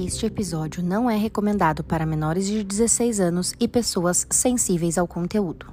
[0.00, 5.66] Este episódio não é recomendado para menores de 16 anos e pessoas sensíveis ao conteúdo.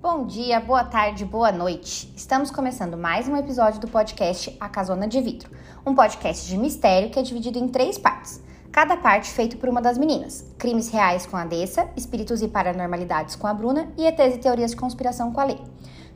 [0.00, 2.10] Bom dia, boa tarde, boa noite.
[2.16, 5.50] Estamos começando mais um episódio do podcast A Casona de Vidro,
[5.86, 8.42] um podcast de mistério que é dividido em três partes.
[8.72, 13.36] Cada parte feito por uma das meninas: crimes reais com a Dessa, espíritos e paranormalidades
[13.36, 15.58] com a Bruna e ETs e teorias de conspiração com a Lê.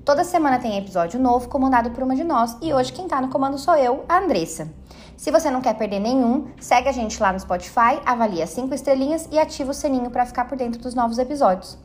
[0.06, 3.28] Toda semana tem episódio novo comandado por uma de nós e hoje quem tá no
[3.28, 4.72] comando sou eu, a Andressa.
[5.18, 9.28] Se você não quer perder nenhum, segue a gente lá no Spotify, avalia 5 estrelinhas
[9.30, 11.78] e ativa o sininho para ficar por dentro dos novos episódios.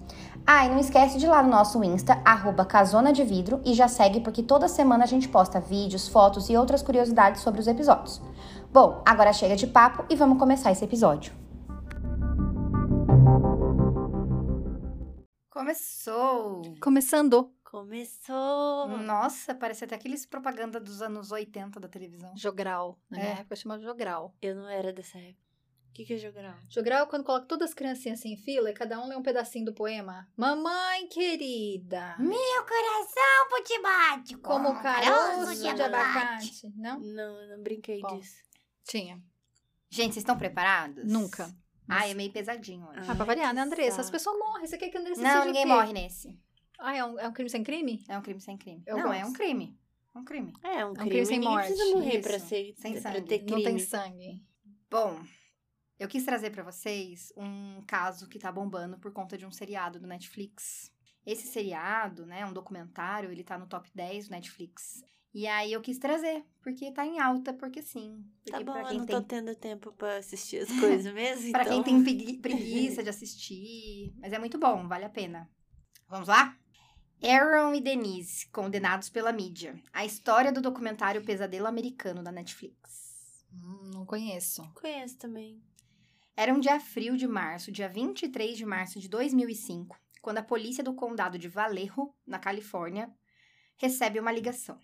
[0.45, 3.73] Ah, e não esquece de ir lá no nosso Insta, arroba Casona de Vidro, e
[3.73, 7.67] já segue porque toda semana a gente posta vídeos, fotos e outras curiosidades sobre os
[7.67, 8.21] episódios.
[8.71, 11.33] Bom, agora chega de papo e vamos começar esse episódio.
[15.49, 16.61] Começou!
[16.81, 17.53] Começando.
[17.63, 18.87] Começou!
[18.97, 22.31] Nossa, parece até aqueles propaganda dos anos 80 da televisão.
[22.35, 22.97] Jogral.
[23.09, 23.39] Na minha É.
[23.39, 24.33] época chamava jogral.
[24.41, 25.41] Eu não era dessa época.
[25.89, 26.55] O que, que é jogral?
[26.69, 29.21] Jogral é quando coloca todas as criancinhas assim em fila e cada um lê um
[29.21, 30.25] pedacinho do poema.
[30.37, 34.41] Mamãe querida, Meu coração putimático.
[34.41, 36.73] como caroço de abacate.
[36.77, 36.97] Não?
[37.01, 38.17] Não, eu não brinquei Bom.
[38.17, 38.35] disso.
[38.83, 39.21] Tinha.
[39.89, 41.03] Gente, vocês estão preparados?
[41.05, 41.53] Nunca.
[41.87, 43.09] Ah, é meio pesadinho hoje.
[43.09, 43.99] Ah, pra variar, né, Andressa?
[44.01, 44.65] As pessoas morrem.
[44.65, 46.39] Você quer que a Andressa Não, seja ninguém morre nesse.
[46.79, 48.03] Ah, é um, é um crime sem crime?
[48.07, 48.81] É um crime sem crime.
[48.87, 49.29] Eu não, é gosto.
[49.29, 49.77] um crime.
[50.15, 50.53] É um crime.
[50.63, 51.25] É, um crime crime.
[51.25, 51.67] sem Ninguém morte.
[51.67, 52.47] precisa morrer pra, Isso.
[52.47, 53.21] ser, Sem pra sangue.
[53.27, 53.63] ter Não crime.
[53.63, 54.45] tem sangue.
[54.89, 55.21] Bom,
[55.99, 59.99] eu quis trazer pra vocês um caso que tá bombando por conta de um seriado
[59.99, 60.91] do Netflix.
[61.25, 65.03] Esse seriado, né, um documentário, ele tá no top 10 do Netflix.
[65.33, 68.25] E aí eu quis trazer, porque tá em alta, porque sim.
[68.43, 71.11] Porque Tá bom, pra eu quem não tem, tô tendo tempo pra assistir as coisas
[71.13, 71.83] mesmo, pra então...
[71.83, 74.13] quem tem pregui- preguiça de assistir.
[74.19, 75.49] Mas é muito bom, vale a pena.
[76.09, 76.57] Vamos lá?
[77.23, 79.79] Aaron e Denise, condenados pela mídia.
[79.93, 83.45] A história do documentário Pesadelo Americano da Netflix.
[83.53, 84.69] Hum, não conheço.
[84.73, 85.61] Conheço também.
[86.35, 90.83] Era um dia frio de março, dia 23 de março de 2005, quando a polícia
[90.83, 93.09] do condado de Vallejo, na Califórnia,
[93.77, 94.79] recebe uma ligação.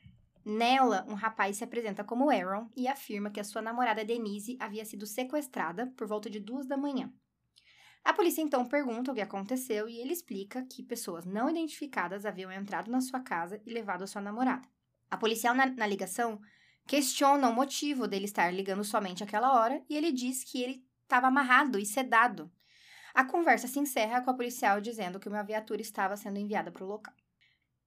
[0.50, 4.86] Nela, um rapaz se apresenta como Aaron e afirma que a sua namorada Denise havia
[4.86, 7.12] sido sequestrada por volta de duas da manhã.
[8.02, 12.50] A polícia então pergunta o que aconteceu e ele explica que pessoas não identificadas haviam
[12.50, 14.66] entrado na sua casa e levado a sua namorada.
[15.12, 16.40] A policial na, na ligação
[16.88, 21.28] questiona o motivo dele estar ligando somente àquela hora e ele diz que ele estava
[21.28, 22.50] amarrado e sedado.
[23.14, 26.86] A conversa se encerra com a policial dizendo que uma viatura estava sendo enviada para
[26.86, 27.14] o local.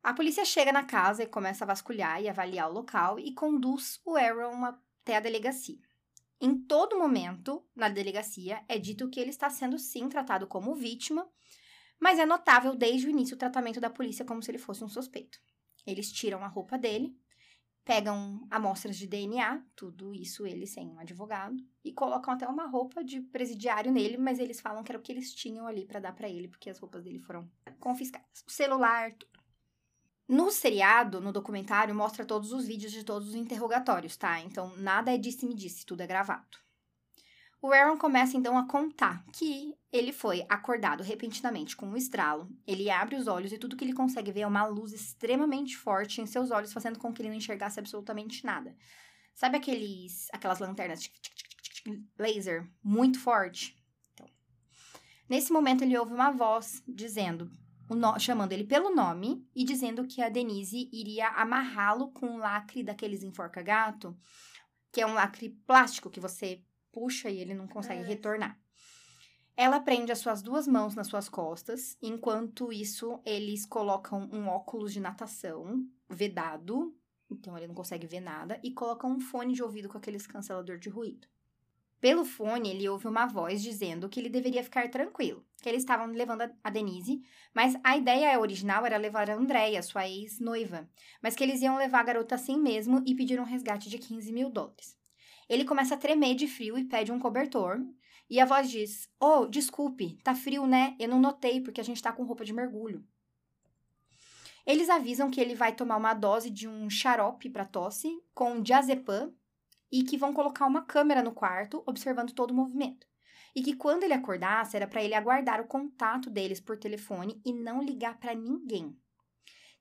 [0.02, 4.00] A polícia chega na casa e começa a vasculhar e avaliar o local e conduz
[4.04, 5.78] o Aaron até a delegacia.
[6.40, 11.28] Em todo momento, na delegacia, é dito que ele está sendo sim tratado como vítima,
[12.00, 14.88] mas é notável desde o início o tratamento da polícia como se ele fosse um
[14.88, 15.38] suspeito.
[15.86, 17.14] Eles tiram a roupa dele,
[17.84, 23.04] pegam amostras de DNA, tudo isso ele sem um advogado, e colocam até uma roupa
[23.04, 26.14] de presidiário nele, mas eles falam que era o que eles tinham ali pra dar
[26.14, 28.44] pra ele, porque as roupas dele foram confiscadas.
[28.46, 29.14] O celular.
[30.30, 34.38] No seriado, no documentário, mostra todos os vídeos de todos os interrogatórios, tá?
[34.38, 36.56] Então, nada é disse-me-disse, tudo é gravado.
[37.60, 42.48] O Aaron começa então a contar que ele foi acordado repentinamente com um estralo.
[42.64, 46.20] Ele abre os olhos e tudo que ele consegue ver é uma luz extremamente forte
[46.20, 48.76] em seus olhos, fazendo com que ele não enxergasse absolutamente nada.
[49.34, 51.10] Sabe aqueles, aquelas lanternas
[52.16, 53.76] laser muito forte?
[54.14, 54.28] Então,
[55.28, 57.50] nesse momento ele ouve uma voz dizendo,
[57.94, 62.82] no- chamando ele pelo nome e dizendo que a Denise iria amarrá-lo com um lacre
[62.82, 64.16] daqueles enforca-gato,
[64.92, 66.62] que é um lacre plástico que você
[66.92, 68.06] puxa e ele não consegue É.
[68.06, 68.58] retornar.
[69.56, 74.92] Ela prende as suas duas mãos nas suas costas, enquanto isso eles colocam um óculos
[74.92, 76.96] de natação vedado,
[77.30, 80.78] então ele não consegue ver nada, e colocam um fone de ouvido com aqueles cancelador
[80.78, 81.28] de ruído.
[82.00, 86.06] Pelo fone, ele ouve uma voz dizendo que ele deveria ficar tranquilo, que eles estavam
[86.06, 87.22] levando a- Denise,
[87.54, 90.88] mas a ideia original era levar a Andrea, sua ex-noiva,
[91.22, 94.32] mas que eles iam levar a garota assim mesmo e pedir um resgate de 15
[94.32, 94.98] mil dólares.
[95.46, 97.78] Ele começa a tremer de frio e pede um cobertor,
[98.30, 100.96] e a voz diz: Oh, desculpe, tá frio, né?
[100.98, 103.04] Eu não notei porque a gente tá com roupa de mergulho.
[104.64, 109.34] Eles avisam que ele vai tomar uma dose de um xarope para tosse com diazepam
[109.90, 113.06] e que vão colocar uma câmera no quarto observando todo o movimento.
[113.54, 117.52] E que quando ele acordasse era para ele aguardar o contato deles por telefone e
[117.52, 118.96] não ligar para ninguém.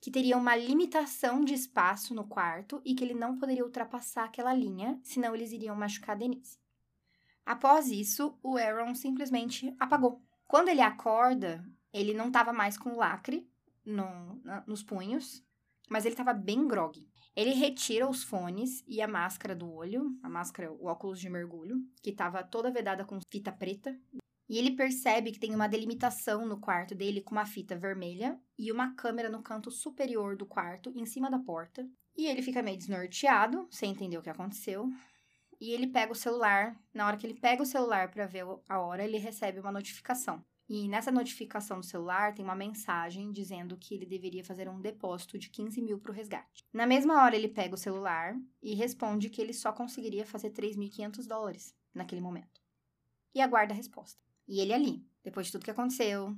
[0.01, 4.53] Que teria uma limitação de espaço no quarto e que ele não poderia ultrapassar aquela
[4.53, 6.57] linha, senão eles iriam machucar Denise.
[7.45, 10.23] Após isso, o Aaron simplesmente apagou.
[10.47, 11.63] Quando ele acorda,
[11.93, 13.47] ele não estava mais com o lacre,
[13.85, 15.43] no- na- nos punhos,
[15.89, 17.07] mas ele tava bem grog.
[17.35, 21.77] Ele retira os fones e a máscara do olho, a máscara, o óculos de mergulho,
[22.01, 23.97] que tava toda vedada com fita preta.
[24.47, 28.71] E ele percebe que tem uma delimitação no quarto dele com uma fita vermelha e
[28.71, 31.87] uma câmera no canto superior do quarto, em cima da porta.
[32.17, 34.89] E ele fica meio desnorteado, sem entender o que aconteceu.
[35.61, 36.75] E ele pega o celular.
[36.93, 40.43] Na hora que ele pega o celular para ver a hora, ele recebe uma notificação.
[40.69, 45.35] E nessa notificação do celular tem uma mensagem dizendo que ele deveria fazer um depósito
[45.39, 46.63] de 15 mil para o resgate.
[46.71, 51.25] Na mesma hora, ele pega o celular e responde que ele só conseguiria fazer 3.500
[51.25, 52.61] dólares naquele momento.
[53.33, 54.21] E aguarda a resposta.
[54.47, 56.37] E ele ali, depois de tudo que aconteceu,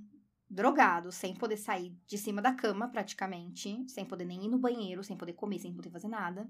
[0.49, 5.03] drogado, sem poder sair de cima da cama praticamente, sem poder nem ir no banheiro,
[5.03, 6.49] sem poder comer, sem poder fazer nada,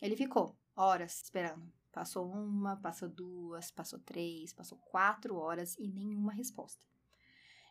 [0.00, 1.70] ele ficou horas esperando.
[1.92, 6.88] Passou uma, passou duas, passou três, passou quatro horas e nenhuma resposta.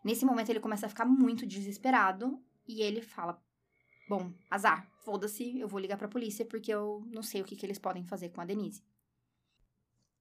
[0.08, 3.44] Nesse momento ele começa a ficar muito desesperado e ele fala:
[4.08, 7.66] Bom, azar, foda-se, eu vou ligar pra polícia porque eu não sei o que, que
[7.66, 8.82] eles podem fazer com a Denise.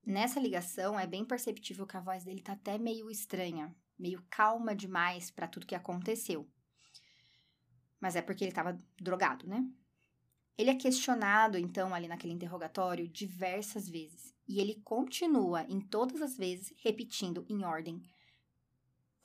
[0.04, 4.74] Nessa ligação é bem perceptível que a voz dele tá até meio estranha, meio calma
[4.74, 6.50] demais pra tudo que aconteceu.
[8.00, 9.64] Mas é porque ele tava drogado, né?
[10.58, 14.34] Ele é questionado, então, ali naquele interrogatório, diversas vezes.
[14.48, 18.02] E ele continua, em todas as vezes, repetindo em ordem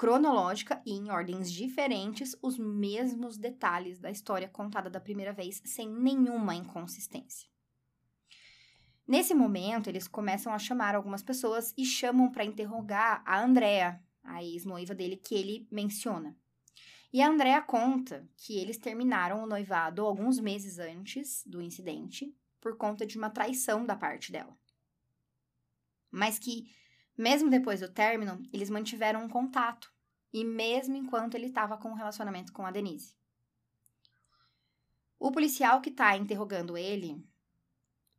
[0.01, 5.87] cronológica e em ordens diferentes os mesmos detalhes da história contada da primeira vez, sem
[5.87, 7.47] nenhuma inconsistência.
[9.07, 14.43] Nesse momento, eles começam a chamar algumas pessoas e chamam para interrogar a Andrea, a
[14.43, 16.35] ex-noiva dele, que ele menciona.
[17.13, 22.75] E a Andrea conta que eles terminaram o noivado alguns meses antes do incidente por
[22.75, 24.57] conta de uma traição da parte dela.
[26.09, 26.73] Mas que,
[27.21, 29.93] mesmo depois do término, eles mantiveram um contato,
[30.33, 33.15] e mesmo enquanto ele estava com um relacionamento com a Denise.
[35.19, 37.23] O policial que está interrogando ele,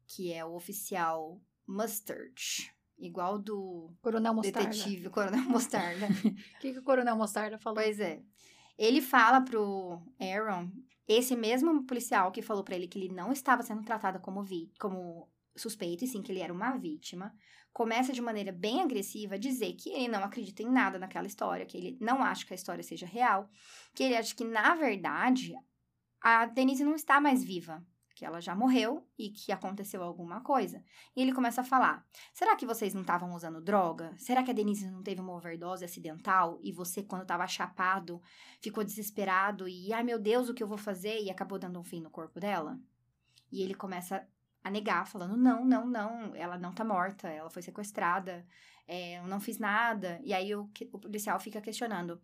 [0.07, 4.69] que é o oficial Mustard, igual do Coronel Mostarda.
[4.69, 6.07] detetive Coronel Mostarda.
[6.57, 7.83] O que, que o Coronel Mostarda falou?
[7.83, 8.23] Pois é.
[8.79, 10.71] Ele fala pro Aaron,
[11.09, 14.73] esse mesmo policial que falou pra ele que ele não estava sendo tratado como, vi
[14.79, 17.35] como suspeito, e sim que ele era uma vítima,
[17.73, 21.67] começa de maneira bem agressiva a dizer que ele não acredita em nada naquela história,
[21.67, 23.49] que ele não acha que a história seja real,
[23.95, 25.55] que ele acha que, na verdade,
[26.21, 27.85] a Denise não está mais viva,
[28.15, 30.85] que ela já morreu e que aconteceu alguma coisa.
[31.17, 34.15] E ele começa a falar: será que vocês não estavam usando droga?
[34.19, 38.21] Será que a Denise não teve uma overdose acidental e você, quando estava chapado,
[38.61, 41.23] ficou desesperado e, ai meu Deus, o que eu vou fazer?
[41.23, 42.79] E acabou dando um fim no corpo dela?
[43.51, 44.27] E ele começa
[44.63, 48.47] a negar, falando: não, não, não, ela não tá morta, ela foi sequestrada,
[48.87, 50.21] é, eu não fiz nada.
[50.23, 52.21] E aí o, o policial fica questionando: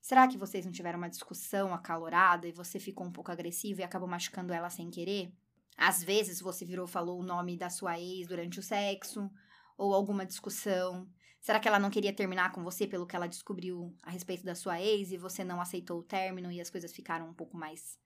[0.00, 3.84] será que vocês não tiveram uma discussão acalorada e você ficou um pouco agressivo e
[3.84, 5.32] acabou machucando ela sem querer?
[5.76, 9.30] Às vezes você virou falou o nome da sua ex durante o sexo,
[9.76, 11.08] ou alguma discussão.
[11.40, 14.56] Será que ela não queria terminar com você pelo que ela descobriu a respeito da
[14.56, 17.96] sua ex e você não aceitou o término e as coisas ficaram um pouco mais,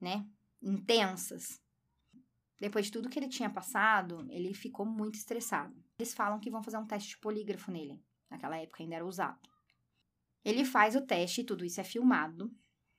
[0.00, 0.24] né,
[0.62, 1.60] intensas?
[2.60, 5.74] Depois de tudo que ele tinha passado, ele ficou muito estressado.
[5.98, 7.98] Eles falam que vão fazer um teste de polígrafo nele.
[8.28, 9.48] Naquela época ainda era usado.
[10.44, 12.54] Ele faz o teste tudo isso é filmado.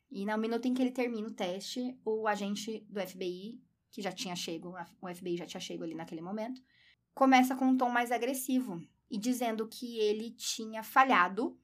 [0.10, 4.12] E no minuto em que ele termina o teste, o agente do FBI, que já
[4.12, 6.62] tinha chego, o FBI já tinha chego ali naquele momento,
[7.14, 11.58] começa com um tom mais agressivo e dizendo que ele tinha falhado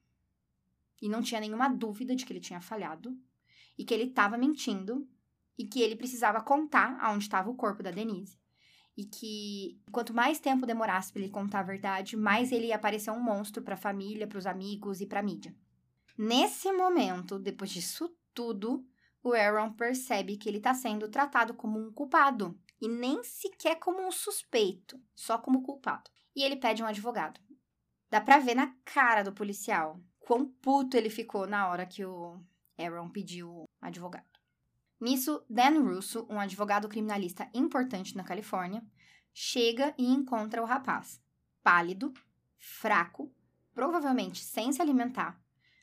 [1.00, 3.18] e não tinha nenhuma dúvida de que ele tinha falhado
[3.76, 5.08] e que ele estava mentindo
[5.58, 8.38] e que ele precisava contar aonde estava o corpo da Denise.
[8.96, 13.10] E que quanto mais tempo demorasse para ele contar a verdade, mais ele ia parecer
[13.10, 15.54] um monstro para a família, para os amigos e para a mídia.
[16.16, 18.84] Nesse momento, depois disso tudo,
[19.22, 24.04] o Aaron percebe que ele está sendo tratado como um culpado e nem sequer como
[24.04, 26.10] um suspeito, só como culpado.
[26.34, 27.40] E ele pede um advogado.
[28.10, 32.40] Dá pra ver na cara do policial quão puto ele ficou na hora que o
[32.78, 34.37] Aaron pediu advogado.
[35.00, 38.84] Nisso, Dan Russo, um advogado criminalista importante na Califórnia,
[39.32, 41.22] chega e encontra o rapaz,
[41.62, 42.12] pálido,
[42.58, 43.32] fraco,
[43.72, 45.40] provavelmente sem se alimentar,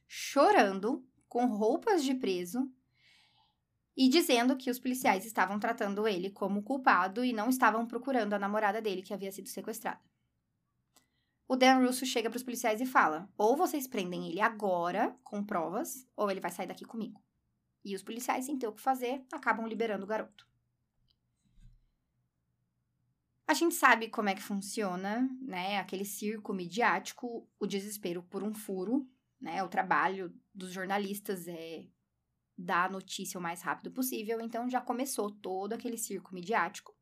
[0.08, 2.70] chorando, com roupas de preso
[3.96, 8.40] e dizendo que os policiais estavam tratando ele como culpado e não estavam procurando a
[8.40, 10.02] namorada dele que havia sido sequestrada.
[11.48, 15.44] O Dan Russo chega para os policiais e fala: ou vocês prendem ele agora, com
[15.44, 17.25] provas, ou ele vai sair daqui comigo.
[17.86, 20.48] E os policiais, sem ter o que fazer, acabam liberando o garoto.
[23.48, 25.78] A gente sabe como é que funciona, né?
[25.78, 29.08] Aquele circo midiático, o desespero por um furo,
[29.40, 29.64] né?
[29.64, 31.86] O trabalho dos jornalistas é
[32.58, 36.96] dar a notícia o mais rápido possível, então já começou todo aquele circo midiático.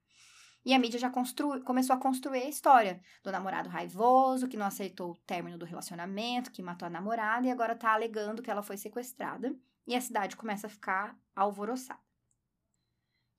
[0.66, 5.12] E a mídia já começou a construir a história do namorado raivoso, que não aceitou
[5.12, 8.76] o término do relacionamento, que matou a namorada e agora tá alegando que ela foi
[8.76, 9.56] sequestrada.
[9.86, 12.00] E a cidade começa a ficar alvoroçada.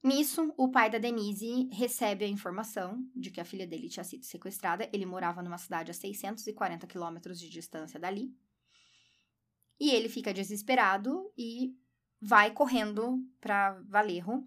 [0.02, 4.24] Nisso, o pai da Denise recebe a informação de que a filha dele tinha sido
[4.26, 4.86] sequestrada.
[4.92, 8.30] Ele morava numa cidade a 640 quilômetros de distância dali.
[9.80, 11.74] E ele fica desesperado e
[12.20, 14.46] vai correndo para Valerro.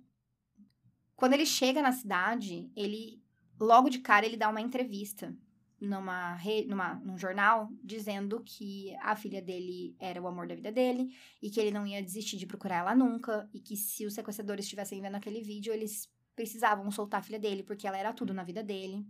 [1.15, 3.19] Quando ele chega na cidade, ele
[3.59, 5.35] logo de cara ele dá uma entrevista
[5.79, 10.71] numa, re, numa num jornal dizendo que a filha dele era o amor da vida
[10.71, 14.13] dele e que ele não ia desistir de procurar ela nunca e que se os
[14.13, 18.33] sequestradores estivessem vendo aquele vídeo, eles precisavam soltar a filha dele porque ela era tudo
[18.33, 19.05] na vida dele.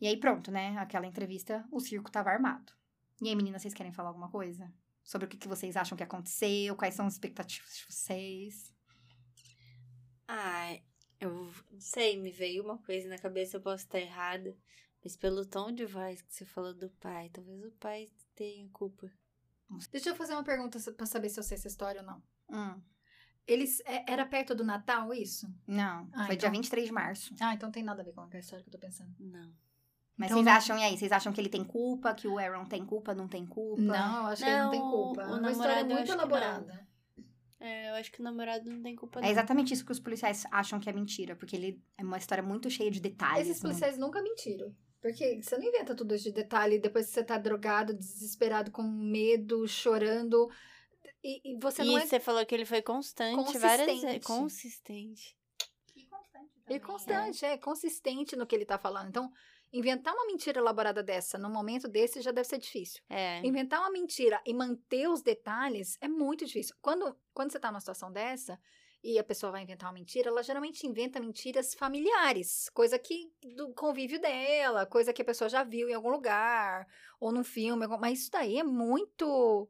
[0.00, 0.76] E aí pronto, né?
[0.78, 2.72] Aquela entrevista, o circo tava armado.
[3.20, 4.70] E aí, meninas, vocês querem falar alguma coisa?
[5.02, 6.76] Sobre o que, que vocês acham que aconteceu?
[6.76, 8.74] Quais são as expectativas de vocês?
[10.28, 10.78] Ah,
[11.18, 11.32] eu
[11.70, 14.54] não sei, me veio uma coisa na cabeça, eu posso estar errada.
[15.06, 19.08] Mas pelo tom de voz que você falou do pai, talvez o pai tenha culpa.
[19.92, 22.20] Deixa eu fazer uma pergunta pra saber se eu sei essa história ou não.
[22.50, 22.82] Hum,
[23.46, 23.78] Eles.
[23.86, 25.46] é- Era perto do Natal isso?
[25.64, 27.32] não, Ah, foi então- dia 23 de março.
[27.40, 29.14] Ah, então tem nada a ver com a história que eu tô pensando.
[29.20, 29.52] Não.
[30.16, 30.98] Mas Então vocês não- acham, e aí?
[30.98, 32.12] Vocês acham que ele tem culpa?
[32.12, 33.14] Que o Aaron tem culpa?
[33.14, 33.80] Não tem culpa?
[33.80, 35.20] Não, eu acho que ele não tem Não, culpa.
[35.20, 36.14] o É uma história muito não.
[36.14, 36.88] elaborada.
[37.60, 39.28] É, eu acho que o namorado não tem culpa É não.
[39.30, 42.68] exatamente isso que os policiais acham que é mentira, porque ele é uma história muito
[42.68, 43.48] cheia de detalhes.
[43.48, 43.68] Esses né?
[43.70, 44.74] policiais nunca mentiram.
[45.00, 49.66] Porque você não inventa tudo de detalhe depois que você tá drogado, desesperado, com medo,
[49.68, 50.50] chorando.
[51.22, 52.06] E, e você e não é.
[52.06, 54.24] você falou que ele foi constante, várias vezes.
[54.24, 55.36] Consistente.
[56.10, 56.66] Consistente.
[56.68, 57.56] E constante, é.
[57.58, 59.08] consistente no que ele tá falando.
[59.08, 59.32] Então,
[59.72, 63.02] inventar uma mentira elaborada dessa num momento desse já deve ser difícil.
[63.08, 63.40] É.
[63.46, 66.74] Inventar uma mentira e manter os detalhes é muito difícil.
[66.80, 68.58] Quando, quando você tá numa situação dessa
[69.02, 73.72] e a pessoa vai inventar uma mentira, ela geralmente inventa mentiras familiares, coisa que do
[73.74, 76.86] convívio dela, coisa que a pessoa já viu em algum lugar
[77.20, 79.68] ou num filme, mas isso daí é muito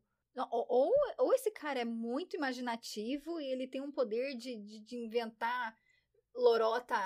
[0.50, 4.80] ou, ou, ou esse cara é muito imaginativo e ele tem um poder de, de,
[4.80, 5.75] de inventar
[6.35, 6.97] lorota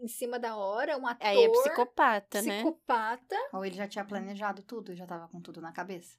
[0.00, 2.62] em cima da hora, um ator Aí é psicopata, né?
[2.62, 6.16] psicopata, Ou ele já tinha planejado tudo, já tava com tudo na cabeça.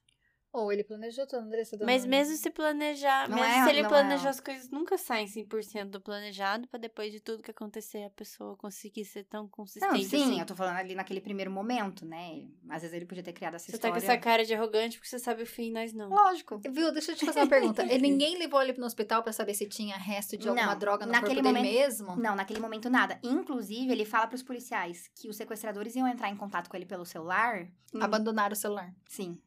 [0.51, 1.77] Ou ele planejou tudo, Andressa.
[1.82, 4.98] Mas mesmo se planejar, Não mesmo é- se ele não planejar é- as coisas, nunca
[4.98, 9.48] saem 100% do planejado pra depois de tudo que acontecer a pessoa conseguir ser tão
[9.48, 10.39] consistente Não, sim, assim.
[10.39, 12.48] eu tô falando ali naquele primeiro momento, né?
[12.70, 14.01] Às vezes ele podia ter criado essa Você tá história.
[14.01, 16.10] com essa cara de arrogante porque você sabe o fim, nós não.
[16.10, 16.60] Lógico.
[16.70, 17.84] Viu, deixa eu te fazer uma pergunta.
[17.84, 21.06] E Ninguém levou ele no hospital pra saber se tinha resto de alguma Não, droga
[21.06, 22.15] no naquele corpo dele momento- mesmo?
[22.15, 23.20] Não, naquele momento nada.
[23.24, 27.06] Inclusive, ele fala pros policiais que os sequestradores iam entrar em contato com ele pelo
[27.06, 27.68] celular.
[27.94, 28.94] Hum, Abandonaram o celular.
[29.08, 29.39] Sim.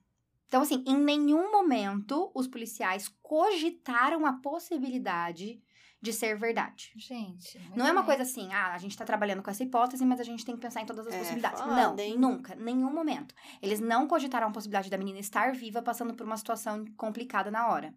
[0.53, 5.63] Então, assim, em nenhum momento os policiais cogitaram a possibilidade
[5.99, 6.93] de ser verdade.
[6.95, 7.59] Gente.
[7.75, 10.21] Não é uma também- coisa assim, ah, a gente tá trabalhando com essa hipótese, mas
[10.21, 11.59] a gente tem que pensar em todas as É, possibilidades.
[11.59, 12.19] foda, não, hein?
[12.19, 13.35] nunca, nenhum momento.
[13.63, 17.69] Eles não cogitaram a possibilidade da menina estar viva passando por uma situação complicada na
[17.69, 17.95] hora.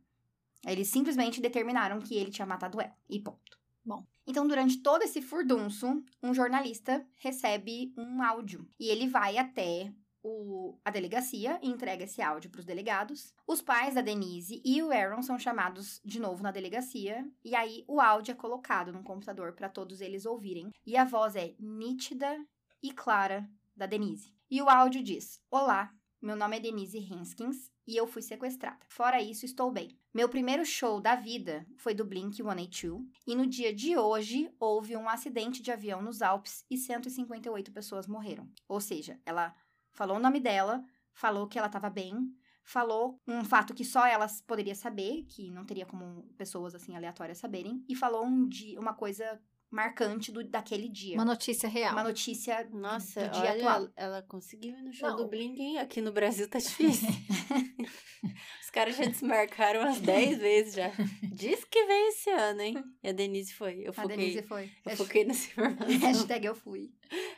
[0.66, 2.96] Eles simplesmente determinaram que ele tinha matado ela.
[3.10, 3.60] E ponto.
[3.84, 4.06] Bom.
[4.26, 8.66] Então, durante todo esse furdunço, um jornalista recebe um áudio.
[8.80, 9.92] E ele vai até
[10.27, 13.32] o- a delegacia e entrega esse áudio para os delegados.
[13.46, 17.24] Os pais da Denise e o Aaron são chamados de novo na delegacia.
[17.44, 20.72] E aí, o áudio é colocado no computador para todos eles ouvirem.
[20.86, 22.44] E a voz é nítida
[22.82, 24.34] e clara da Denise.
[24.50, 28.79] E o áudio diz: Olá, meu nome é Denise Hinskins e eu fui sequestrada.
[28.88, 29.96] Fora isso, estou bem.
[30.12, 34.96] Meu primeiro show da vida foi do Blink 182 e no dia de hoje houve
[34.98, 38.50] um acidente de avião nos Alpes e 158 pessoas morreram.
[38.67, 39.53] Ou seja, ela
[39.96, 40.84] falou o nome dela,
[41.14, 42.32] falou que ela estava bem,
[42.64, 47.38] falou um fato que só ela poderia saber, que não teria como pessoas assim aleatórias
[47.40, 51.16] saberem, e falou um dia, uma coisa marcante do, daquele dia.
[51.16, 51.92] Uma notícia real.
[51.94, 53.90] Uma notícia Nossa, do dia olha, atual.
[53.96, 55.18] ela, conseguiu ir no show Não.
[55.18, 55.80] do Blink, hein?
[55.80, 57.10] Aqui no Brasil tá difícil.
[58.62, 60.92] Os caras já desmarcaram umas 10 vezes já.
[61.34, 62.84] Diz que vem esse ano, hein?
[63.04, 63.82] E a Denise foi.
[63.86, 64.72] Eu A foquei, Denise foi.
[64.86, 66.00] eu foquei nessa informação.
[66.00, 66.92] Hashtag eu fui.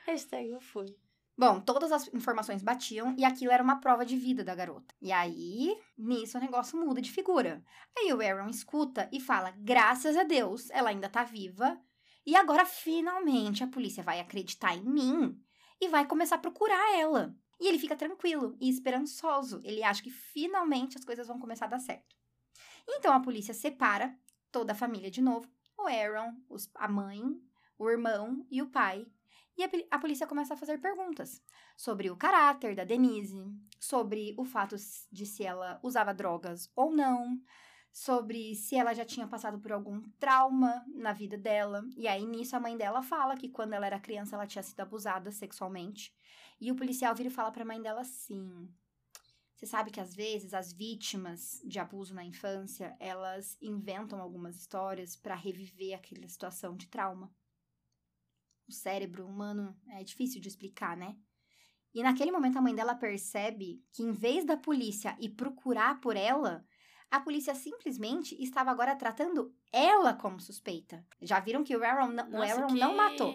[0.06, 0.96] Hashtag eu fui.
[1.38, 4.96] Bom, todas as informações batiam e aquilo era uma prova de vida da garota.
[5.00, 7.64] E aí, nisso o negócio muda de figura.
[7.96, 11.80] Aí o Aaron escuta e fala: graças a Deus, ela ainda tá viva.
[12.26, 15.40] E agora, finalmente, a polícia vai acreditar em mim
[15.80, 17.36] e vai começar a procurar ela.
[17.60, 19.62] E ele fica tranquilo e esperançoso.
[19.64, 22.16] Ele acha que finalmente as coisas vão começar a dar certo.
[22.88, 24.18] Então a polícia separa
[24.52, 27.22] toda a família de novo: o Aaron, os- a mãe,
[27.78, 29.06] o irmão e o pai.
[29.58, 31.42] E a, a polícia começa a fazer perguntas
[31.76, 33.44] sobre o caráter da Denise,
[33.80, 34.76] sobre o fato
[35.12, 37.42] de se ela usava drogas ou não,
[37.92, 41.84] sobre se ela já tinha passado por algum trauma na vida dela.
[41.96, 44.80] E aí nisso a mãe dela fala que quando ela era criança ela tinha sido
[44.82, 46.16] abusada sexualmente.
[46.62, 48.72] E o policial vira e fala pra mãe dela assim:
[49.56, 55.16] Você sabe que às vezes as vítimas de abuso na infância, elas inventam algumas histórias
[55.16, 57.34] para reviver aquela situação de trauma.
[58.68, 61.16] O cérebro humano é difícil de explicar, né?
[61.94, 66.16] E naquele momento a mãe dela percebe que em vez da polícia ir procurar por
[66.18, 66.66] ela,
[67.10, 71.06] a polícia simplesmente estava agora tratando ela como suspeita.
[71.22, 72.80] Já viram que o Aaron, não- o Nossa, Aaron que...
[72.80, 73.34] não matou.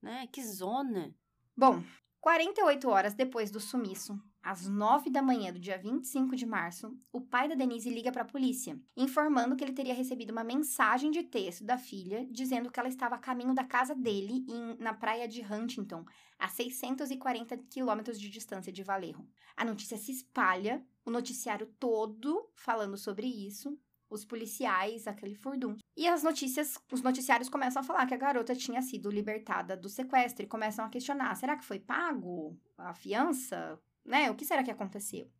[0.00, 0.28] Né?
[0.28, 1.14] Que zona.
[1.56, 1.82] Bom,
[2.20, 7.20] 48 horas depois do sumiço, às 9 da manhã do dia 25 de março, o
[7.20, 11.22] pai da Denise liga para a polícia, informando que ele teria recebido uma mensagem de
[11.22, 15.26] texto da filha dizendo que ela estava a caminho da casa dele em- na praia
[15.28, 16.04] de Huntington,
[16.38, 19.28] a 640 quilômetros de distância de Valerro.
[19.56, 23.78] A notícia se espalha, o noticiário todo falando sobre isso,
[24.10, 25.76] os policiais, aquele furdum.
[25.96, 29.88] E as notícias, os noticiários começam a falar que a garota tinha sido libertada do
[29.88, 33.78] sequestro e começam a questionar: será que foi pago a fiança?
[34.04, 34.30] Né?
[34.30, 35.30] O que será que aconteceu?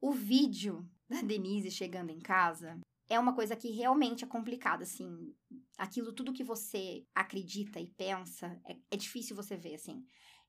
[0.00, 5.34] O vídeo da Denise chegando em casa é uma coisa que realmente é complicada, assim.
[5.76, 10.04] Aquilo tudo que você acredita e pensa é, é difícil você ver, assim.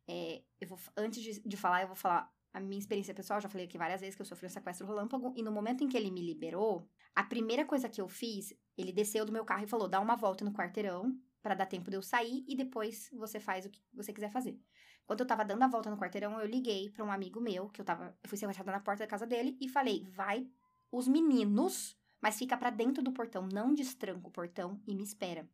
[0.07, 3.41] É, eu vou, antes de, de falar, eu vou falar a minha experiência pessoal.
[3.41, 5.33] Já falei aqui várias vezes que eu sofri um sequestro relâmpago.
[5.35, 8.91] E no momento em que ele me liberou, a primeira coisa que eu fiz, ele
[8.91, 11.97] desceu do meu carro e falou: dá uma volta no quarteirão para dar tempo de
[11.97, 14.57] eu sair e depois você faz o que você quiser fazer.
[15.05, 17.81] Quando eu tava dando a volta no quarteirão, eu liguei para um amigo meu, que
[17.81, 20.47] eu tava, eu fui sequestrada na porta da casa dele e falei: "Vai
[20.91, 25.47] os meninos, mas fica para dentro do portão, não destranca o portão e me espera".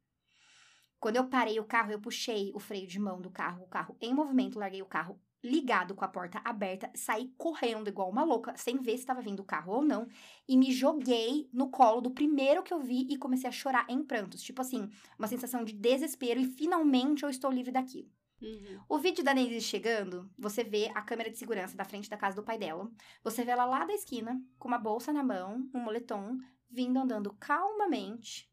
[1.00, 3.96] Quando eu parei o carro, eu puxei o freio de mão do carro, o carro
[4.02, 8.54] em movimento, larguei o carro ligado com a porta aberta, saí correndo igual uma louca,
[8.58, 10.06] sem ver se estava vindo o carro ou não,
[10.46, 14.04] e me joguei no colo do primeiro que eu vi e comecei a chorar em
[14.04, 18.12] prantos, tipo assim, uma sensação de desespero e finalmente eu estou livre daquilo.
[18.42, 18.82] Uhum.
[18.88, 22.36] O vídeo da Neise chegando, você vê a câmera de segurança da frente da casa
[22.36, 22.90] do pai dela.
[23.24, 26.38] Você vê ela lá da esquina, com uma bolsa na mão, um moletom,
[26.70, 28.50] vindo andando calmamente,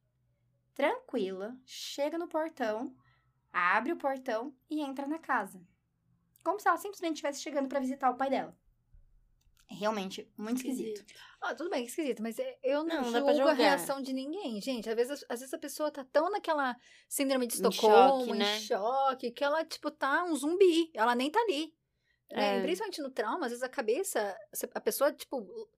[0.75, 2.95] tranquila, chega no portão,
[3.53, 5.61] abre o portão e entra na casa.
[6.43, 8.57] Como se ela simplesmente estivesse chegando para visitar o pai dela.
[9.69, 11.05] Realmente muito esquisito.
[11.43, 14.89] Ah, tudo bem, esquisito, mas é- eu não, Não, julgo a reação de ninguém, gente.
[14.89, 16.77] Às vezes, às vezes a pessoa tá tão naquela
[17.09, 18.61] síndrome de Em Estocolmo, choque, em né?
[18.61, 20.91] choque, que ela, tipo, tá um zumbi.
[20.95, 21.75] Ela nem tá ali.
[22.33, 22.59] né?
[22.59, 22.63] É.
[22.63, 24.37] Principalmente no trauma, às vezes a cabeça,
[24.75, 25.69] a pessoa, tipo,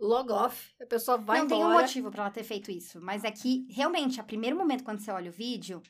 [0.00, 0.74] log off.
[0.80, 1.82] A pessoa vai não tem um embora.
[1.82, 5.10] motivo pra ela ter feito isso, mas é que realmente, a primeiro momento quando você
[5.10, 5.80] olha o vídeo,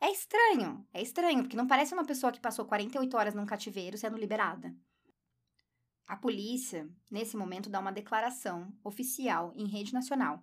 [0.00, 0.86] é estranho.
[0.92, 4.72] É estranho, porque não parece uma pessoa que passou 48 horas num cativeiro sendo liberada.
[6.08, 10.42] A polícia, nesse momento, dá uma declaração oficial em rede nacional,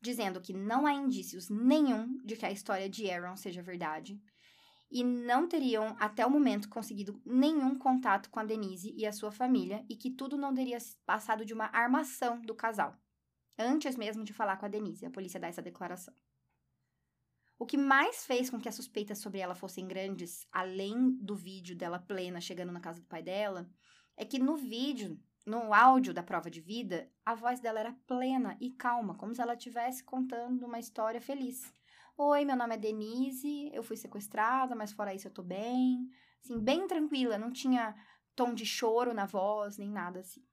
[0.00, 4.22] dizendo que não há indícios nenhum de que a história de Aaron seja verdade
[4.88, 9.32] e não teriam até o momento conseguido nenhum contato com a Denise e a sua
[9.32, 12.96] família e que tudo não teria passado de uma armação do casal.
[13.58, 16.14] Antes mesmo de falar com a Denise, a polícia dá essa declaração.
[17.58, 21.74] O que mais fez com que as suspeitas sobre ela fossem grandes, além do vídeo
[21.74, 23.68] dela plena chegando na casa do pai dela,
[24.16, 28.56] é que no vídeo, no áudio da prova de vida, a voz dela era plena
[28.60, 31.72] e calma, como se ela estivesse contando uma história feliz.
[32.16, 36.08] Oi, meu nome é Denise, eu fui sequestrada, mas fora isso eu tô bem.
[36.42, 37.94] Assim, bem tranquila, não tinha
[38.36, 40.44] tom de choro na voz, nem nada assim.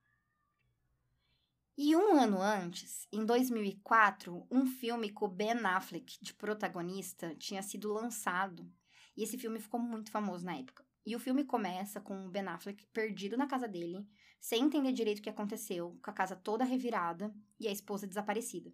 [1.78, 7.94] E um ano antes, em 2004, um filme com Ben Affleck de protagonista tinha sido
[7.94, 8.72] lançado.
[9.16, 10.86] E esse filme ficou muito famoso na época.
[11.06, 14.08] E o filme começa com o Ben Affleck perdido na casa dele,
[14.40, 18.72] sem entender direito o que aconteceu, com a casa toda revirada e a esposa desaparecida.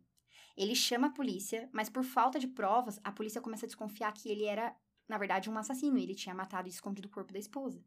[0.57, 4.29] Ele chama a polícia, mas por falta de provas, a polícia começa a desconfiar que
[4.29, 4.75] ele era,
[5.07, 5.97] na verdade, um assassino.
[5.99, 7.83] Ele tinha matado e escondido o corpo da esposa.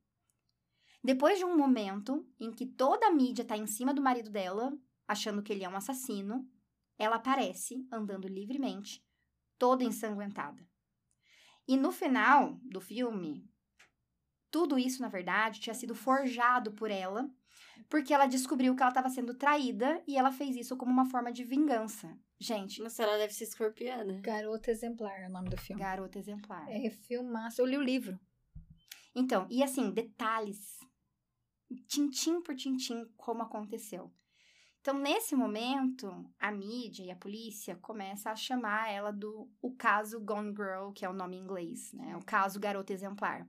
[1.02, 4.72] Depois de um momento em que toda a mídia tá em cima do marido dela,
[5.08, 6.48] achando que ele é um assassino,
[6.98, 9.02] ela aparece andando livremente,
[9.58, 10.64] toda ensanguentada.
[11.66, 13.48] E no final do filme,
[14.50, 17.28] tudo isso, na verdade, tinha sido forjado por ela,
[17.88, 21.32] porque ela descobriu que ela estava sendo traída e ela fez isso como uma forma
[21.32, 22.16] de vingança.
[22.38, 24.20] Gente, Nossa, ela deve ser escorpiana.
[24.20, 25.80] Garota Exemplar é o nome do filme.
[25.80, 26.66] garota exemplar.
[26.70, 27.60] É filmaço.
[27.60, 28.18] Eu li o livro.
[29.14, 30.78] Então, e assim, detalhes,
[31.86, 34.10] tintim por tintim, como aconteceu.
[34.80, 36.08] Então, nesse momento,
[36.38, 41.04] a mídia e a polícia começa a chamar ela do o caso Gone Girl, que
[41.04, 42.16] é o nome em inglês, né?
[42.16, 43.46] O caso Garota Exemplar.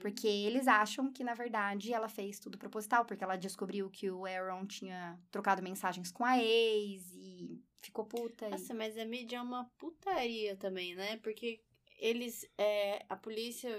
[0.00, 4.24] Porque eles acham que, na verdade, ela fez tudo proposital, porque ela descobriu que o
[4.26, 8.46] Aaron tinha trocado mensagens com a ex e ficou puta.
[8.46, 11.18] e- Nossa, mas a mídia é uma putaria também, né?
[11.18, 11.60] Porque
[11.98, 12.48] eles.
[12.58, 13.70] é, a polícia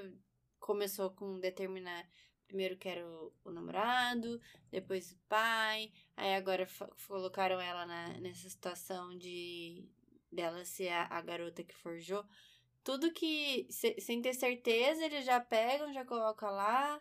[0.59, 2.07] começou com determinar.
[2.47, 5.89] Primeiro que era o, o namorado, depois o pai.
[6.17, 6.67] Aí agora
[7.07, 9.87] colocaram ela na, nessa situação de
[10.29, 12.25] dela ser a, a garota que forjou.
[12.83, 13.67] Tudo que.
[13.69, 16.99] se- sem ter certeza, eles já pegam, já colocam lá.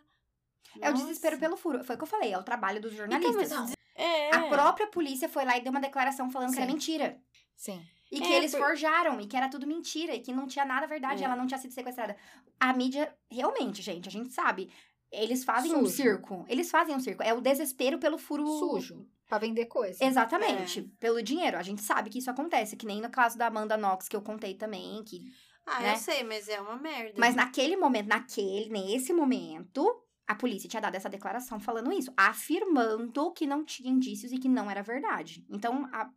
[0.79, 1.03] É o Nossa.
[1.05, 1.83] desespero pelo furo.
[1.83, 3.51] Foi o que eu falei, é o trabalho dos Então, jornalistas.
[3.51, 4.35] mas É.
[4.35, 6.71] A própria polícia foi lá e deu uma declaração falando que era Sim.
[6.73, 7.19] mentira.
[7.55, 7.81] Sim.
[8.11, 10.65] E que É, eles por- forjaram, e que era tudo mentira, e que não tinha
[10.65, 11.25] nada verdade, É.
[11.25, 12.15] ela não tinha sido sequestrada.
[12.59, 14.71] A mídia, realmente, gente, a gente sabe.
[15.11, 15.91] Eles fazem um Sujo.
[15.91, 16.45] circo.
[16.47, 17.21] Eles fazem um circo.
[17.23, 18.45] É o desespero pelo furo.
[18.47, 19.05] Sujo.
[19.27, 20.03] Pra vender coisa.
[20.03, 20.79] Exatamente.
[20.79, 20.83] É.
[20.99, 21.57] Pelo dinheiro.
[21.57, 22.75] A gente sabe que isso acontece.
[22.77, 25.03] Que nem no caso da Amanda Knox, que eu contei também.
[25.03, 25.21] Que...
[25.65, 25.93] Ah, né?
[25.93, 27.13] eu sei, mas é uma merda.
[27.17, 32.11] Mas naquele momento, naquele, nesse momento, a polícia tinha dado essa declaração falando isso.
[32.17, 35.45] Afirmando que não tinha indícios e que não era verdade.
[35.49, 36.09] Então, a,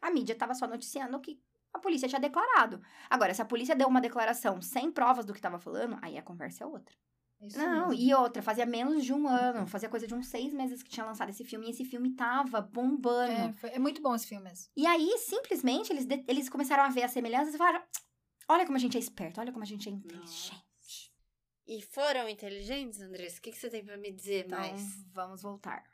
[0.00, 1.40] a mídia tava só noticiando o que
[1.74, 2.80] a polícia tinha declarado.
[3.08, 6.22] Agora, se a polícia deu uma declaração sem provas do que tava falando, aí a
[6.22, 6.94] conversa é outra.
[7.40, 7.94] Isso Não, mesmo.
[7.94, 11.04] e outra, fazia menos de um ano, fazia coisa de uns seis meses que tinha
[11.04, 13.32] lançado esse filme, e esse filme tava bombando.
[13.32, 14.68] É, foi- é muito bom esse filme mesmo.
[14.76, 17.82] E aí, simplesmente, eles, de- eles começaram a ver as semelhanças e falaram:
[18.48, 20.62] olha como a gente é esperto, olha como a gente é inteligente.
[21.66, 23.38] E foram inteligentes, Andressa?
[23.38, 25.04] O que, que você tem pra me dizer Então, mais?
[25.12, 25.84] vamos voltar.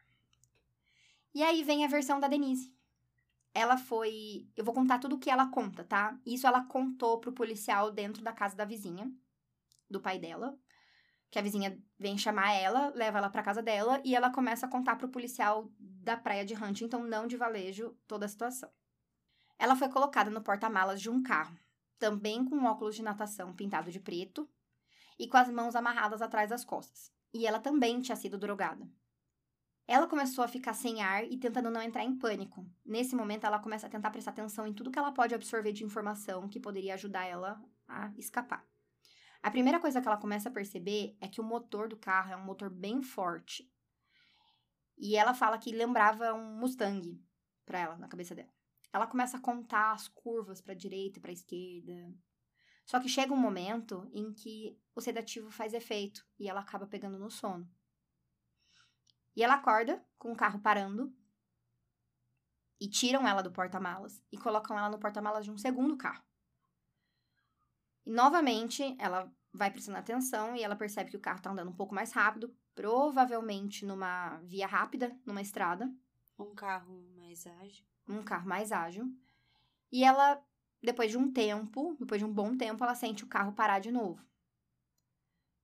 [1.34, 2.74] E aí vem a versão da Denise.
[3.54, 4.48] Ela foi.
[4.56, 6.18] Eu vou contar tudo o que ela conta, tá?
[6.24, 9.10] Isso ela contou pro policial dentro da casa da vizinha,
[9.90, 10.58] do pai dela.
[11.30, 14.68] Que a vizinha vem chamar ela, leva ela pra casa dela e ela começa a
[14.68, 18.70] contar pro policial da praia de Huntington, não de Valejo, toda a situação.
[19.58, 21.54] Ela foi colocada no porta-malas de um carro,
[21.98, 24.48] também com óculos de natação pintado de preto
[25.18, 27.12] e com as mãos amarradas atrás das costas.
[27.32, 28.88] E ela também tinha sido drogada.
[29.86, 32.66] Ela começou a ficar sem ar e tentando não entrar em pânico.
[32.84, 35.82] Nesse momento, ela começa a tentar prestar atenção em tudo que ela pode absorver de
[35.82, 38.66] informação que poderia ajudar ela a escapar.
[39.42, 42.36] A primeira coisa que ela começa a perceber é que o motor do carro é
[42.36, 43.72] um motor bem forte.
[44.98, 47.18] E ela fala que lembrava um Mustang
[47.64, 48.57] pra ela, na cabeça dela.
[48.92, 52.14] Ela começa a contar as curvas pra direita e pra esquerda.
[52.84, 57.18] Só que chega um momento em que o sedativo faz efeito e ela acaba pegando
[57.18, 57.68] no sono.
[59.36, 61.14] E ela acorda com o carro parando
[62.80, 66.24] e tiram ela do porta-malas e colocam ela no porta-malas de um segundo carro.
[68.06, 71.76] E novamente ela vai prestando atenção e ela percebe que o carro tá andando um
[71.76, 75.92] pouco mais rápido, provavelmente numa via rápida, numa estrada
[76.38, 77.84] Um carro mais ágil.
[78.08, 79.12] Um carro mais ágil.
[79.90, 80.42] E ela,
[80.82, 83.90] depois de um tempo, depois de um bom tempo, ela sente o carro parar de
[83.90, 84.26] novo.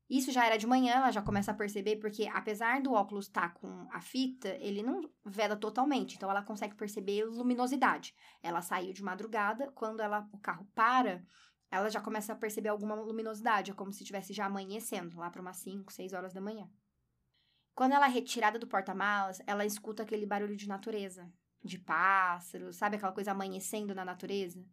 [0.09, 3.55] Isso já era de manhã, ela já começa a perceber, porque apesar do óculos estar
[3.55, 8.15] com a fita, ele não veda totalmente, então ela consegue perceber luminosidade.
[8.43, 11.25] Ela saiu de madrugada, quando ela, o carro para,
[11.71, 15.41] ela já começa a perceber alguma luminosidade, é como se estivesse já amanhecendo, lá para
[15.41, 16.71] umas 5, 6 horas da manhã.
[17.75, 21.33] Quando ela é retirada do porta-malas, ela escuta aquele barulho de natureza,
[21.65, 24.65] de pássaros, sabe aquela coisa amanhecendo na natureza?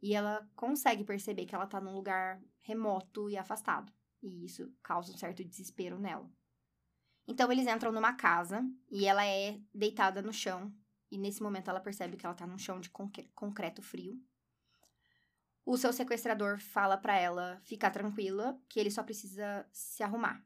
[0.00, 3.92] E ela consegue perceber que ela tá num lugar remoto e afastado.
[4.22, 6.30] E isso causa um certo desespero nela.
[7.28, 10.74] Então eles entram numa casa e ela é deitada no chão.
[11.10, 14.18] E nesse momento ela percebe que ela tá num chão de concre- concreto frio.
[15.64, 20.42] O seu sequestrador fala pra ela ficar tranquila, que ele só precisa se arrumar.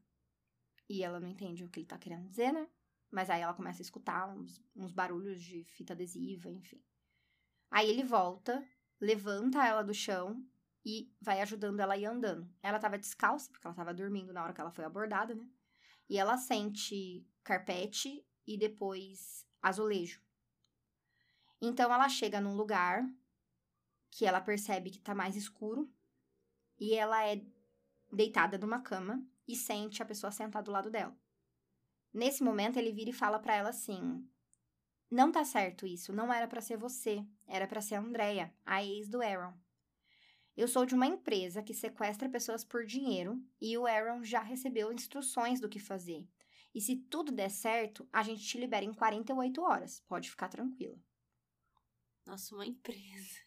[0.88, 2.68] E ela não entende o que ele tá querendo dizer, né?
[3.14, 6.82] Mas aí ela começa a escutar uns, uns barulhos de fita adesiva, enfim.
[7.70, 8.66] Aí ele volta,
[9.00, 10.44] levanta ela do chão
[10.84, 12.52] e vai ajudando ela a ir andando.
[12.60, 15.48] Ela tava descalça, porque ela tava dormindo na hora que ela foi abordada, né?
[16.08, 20.20] E ela sente carpete e depois azulejo.
[21.62, 23.08] Então ela chega num lugar
[24.10, 25.88] que ela percebe que tá mais escuro
[26.80, 27.40] e ela é
[28.12, 31.16] deitada numa cama e sente a pessoa sentada do lado dela.
[32.14, 34.24] Nesse momento ele vira e fala pra ela assim:
[35.10, 38.84] "Não tá certo isso, não era pra ser você, era pra ser a Andrea, a
[38.84, 39.52] ex do Aaron.
[40.56, 44.92] Eu sou de uma empresa que sequestra pessoas por dinheiro e o Aaron já recebeu
[44.92, 46.24] instruções do que fazer.
[46.72, 50.00] E se tudo der certo, a gente te libera em 48 horas.
[50.06, 50.96] Pode ficar tranquila."
[52.24, 53.40] Nossa, uma empresa.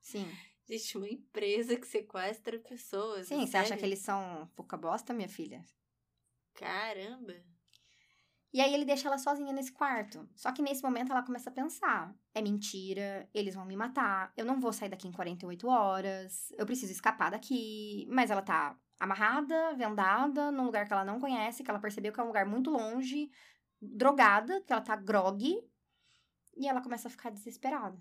[0.00, 0.26] Sim.
[0.68, 3.28] Gente, uma empresa que sequestra pessoas.
[3.28, 3.86] Sim, você acha que sério?
[3.86, 5.64] eles são pouca bosta, minha filha?
[6.54, 7.57] Caramba.
[8.52, 10.26] E aí ele deixa ela sozinha nesse quarto.
[10.34, 14.44] Só que nesse momento ela começa a pensar: é mentira, eles vão me matar, eu
[14.44, 18.06] não vou sair daqui em 48 horas, eu preciso escapar daqui.
[18.10, 22.20] Mas ela tá amarrada, vendada, num lugar que ela não conhece, que ela percebeu que
[22.20, 23.30] é um lugar muito longe,
[23.80, 25.62] drogada, que ela tá grog.
[26.56, 27.98] E ela começa a ficar desesperada.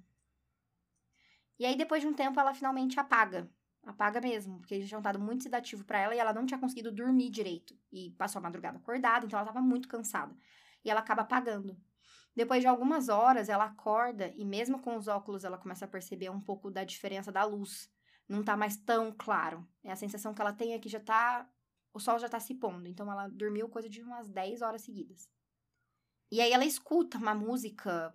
[1.60, 3.50] E aí, depois de um tempo, ela finalmente apaga.
[3.86, 6.92] Apaga mesmo, porque eles tinham dado muito sedativo para ela e ela não tinha conseguido
[6.92, 7.78] dormir direito.
[7.92, 10.36] E passou a madrugada acordada, então ela tava muito cansada.
[10.84, 11.78] E ela acaba apagando.
[12.36, 16.30] Depois de algumas horas, ela acorda e, mesmo com os óculos, ela começa a perceber
[16.30, 17.90] um pouco da diferença da luz.
[18.28, 19.68] Não tá mais tão claro.
[19.84, 21.50] É a sensação que ela tem é que já tá.
[21.94, 22.88] O sol já tá se pondo.
[22.88, 25.28] Então ela dormiu coisa de umas 10 horas seguidas.
[26.32, 28.14] E aí ela escuta uma música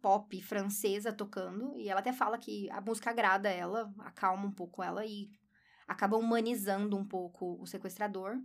[0.00, 4.82] pop francesa tocando, e ela até fala que a música agrada ela, acalma um pouco
[4.82, 5.30] ela e
[5.86, 8.36] acaba humanizando um pouco o sequestrador,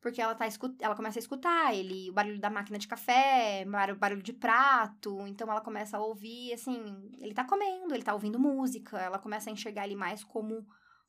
[0.00, 0.46] porque ela tá
[0.80, 5.24] ela começa a escutar ele, o barulho da máquina de café, o barulho de prato,
[5.28, 9.48] então ela começa a ouvir assim, ele tá comendo, ele tá ouvindo música, ela começa
[9.48, 10.66] a enxergar ele mais como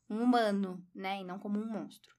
[0.08, 2.13] um humano, né, e não como um monstro.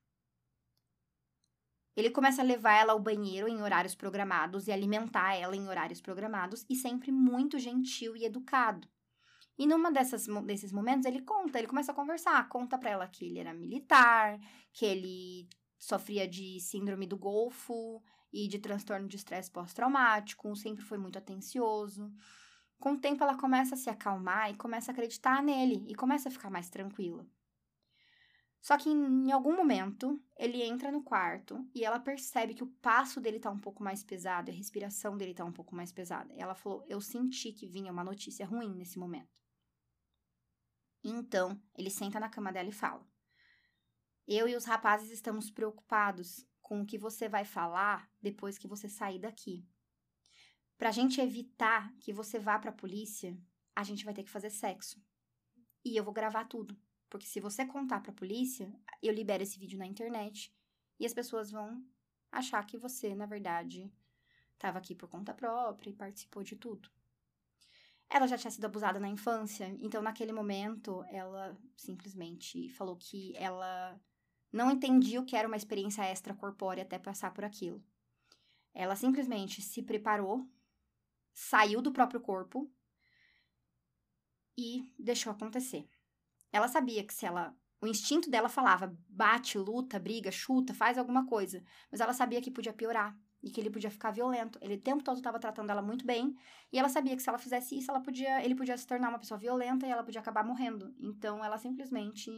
[1.96, 6.02] Ele começa a levar ela ao banheiro em horários programados e alimentar ela em horários
[6.02, 8.88] programados e sempre muito gentil e educado.
[9.58, 13.26] E numa dessas, desses momentos ele conta, ele começa a conversar, conta para ela que
[13.26, 14.38] ele era militar,
[14.74, 15.48] que ele
[15.80, 18.04] sofria de síndrome do Golfo
[18.34, 22.12] e de transtorno de estresse pós-traumático, sempre foi muito atencioso.
[22.78, 26.28] Com o tempo ela começa a se acalmar e começa a acreditar nele e começa
[26.28, 27.26] a ficar mais tranquila.
[28.66, 33.22] Só que em, algum momento ele entra no quarto e ela percebe que o passo
[33.22, 36.34] dele tá um pouco mais pesado, a respiração dele tá um pouco mais pesada.
[36.34, 39.30] E ela falou: Eu senti que vinha uma notícia ruim nesse momento.
[41.04, 43.08] Então ele senta na cama dela e fala:
[44.28, 48.90] Eu e os rapazes estamos preocupados com o que você vai falar depois que você
[48.90, 49.64] sair daqui.
[50.76, 53.40] Pra gente evitar que você vá pra polícia,
[53.76, 55.00] a gente vai ter que fazer sexo.
[55.84, 56.76] E eu vou gravar tudo.
[57.10, 60.54] Porque se você contar pra polícia, eu libero esse vídeo na internet
[61.00, 61.86] e as pessoas vão
[62.32, 63.92] achar que você, na verdade,
[64.54, 66.90] estava aqui por conta própria e participou de tudo.
[68.10, 74.00] Ela já tinha sido abusada na infância, então naquele momento ela simplesmente falou que ela
[74.52, 77.84] não entendia o que era uma experiência extracorpórea até passar por aquilo.
[78.74, 80.48] Ela simplesmente se preparou,
[81.34, 82.72] saiu do próprio corpo
[84.58, 85.90] e deixou acontecer.
[86.56, 87.54] Ela sabia que se ela.
[87.82, 91.62] O instinto dela falava bate, luta, briga, chuta, faz alguma coisa.
[91.92, 93.14] Mas ela sabia que podia piorar
[93.44, 94.58] e que ele podia ficar violento.
[94.62, 96.34] Ele o tempo todo estava tratando ela muito bem,
[96.72, 99.20] e ela sabia que se ela fizesse isso, ela podia, ele podia se tornar uma
[99.20, 100.96] pessoa violenta e ela podia acabar morrendo.
[100.98, 102.32] Então ela simplesmente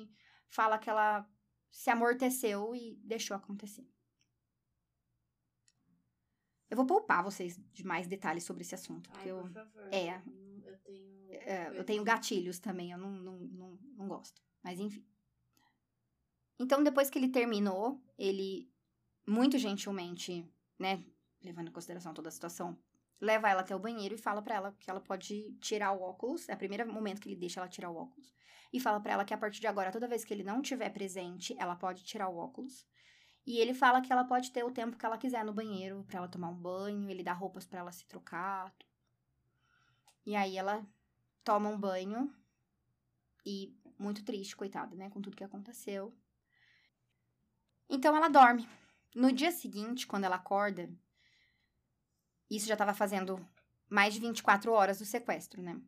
[0.50, 1.24] fala que ela
[1.70, 3.88] se amorteceu e deixou acontecer.
[6.72, 9.94] Eu vou poupar vocês de mais detalhes sobre esse assunto, porque Ai, eu por favor.
[9.94, 10.22] é,
[10.66, 11.17] Eu tenho.
[11.32, 14.42] É, eu tenho gatilhos também, eu não, não, não, não gosto.
[14.64, 15.06] Mas enfim.
[16.60, 18.70] Então, depois que ele terminou, ele,
[19.26, 21.04] muito gentilmente, né,
[21.44, 22.78] levando em consideração toda a situação,
[23.22, 26.50] leva ela até o banheiro e fala para ela que ela pode tirar o óculos.
[26.50, 28.34] É o primeiro momento que ele deixa ela tirar o óculos.
[28.74, 30.90] E fala para ela que a partir de agora, toda vez que ele não estiver
[30.90, 32.86] presente, ela pode tirar o óculos.
[33.46, 36.18] E ele fala que ela pode ter o tempo que ela quiser no banheiro para
[36.18, 38.76] ela tomar um banho, ele dá roupas para ela se trocar.
[40.26, 40.86] E aí ela
[41.48, 42.30] toma um banho
[43.46, 46.14] e muito triste, coitada, né, com tudo que aconteceu.
[47.90, 48.68] Então ela dorme.
[49.16, 50.92] No dia seguinte, quando ela acorda,
[52.50, 53.40] isso já estava fazendo
[53.90, 55.82] mais de 24 horas do sequestro, né?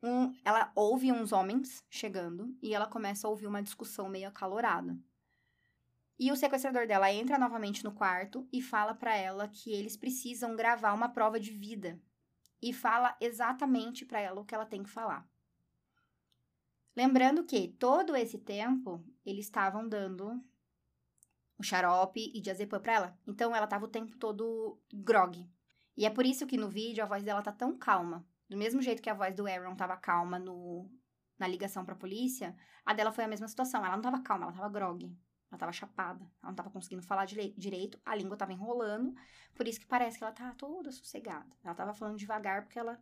[0.00, 4.96] Um, ela ouve uns homens chegando e ela começa a ouvir uma discussão meio acalorada.
[6.16, 10.54] E o sequestrador dela entra novamente no quarto e fala para ela que eles precisam
[10.54, 12.00] gravar uma prova de vida
[12.62, 15.28] e fala exatamente para ela o que ela tem que falar.
[16.94, 20.40] Lembrando que todo esse tempo eles estavam dando
[21.58, 23.18] o xarope e diazepam para ela.
[23.26, 25.50] Então ela tava o tempo todo grog.
[25.96, 28.26] E é por isso que no vídeo a voz dela tá tão calma.
[28.48, 30.90] Do mesmo jeito que a voz do Aaron tava calma no,
[31.38, 33.84] na ligação pra polícia, a dela foi a mesma situação.
[33.84, 35.10] Ela não tava calma, ela tava grog.
[35.52, 36.24] Ela tava chapada.
[36.42, 38.00] Ela não tava conseguindo falar direito.
[38.06, 39.14] A língua tava enrolando.
[39.54, 41.54] Por isso que parece que ela tá toda sossegada.
[41.62, 42.98] Ela tava falando devagar porque ela.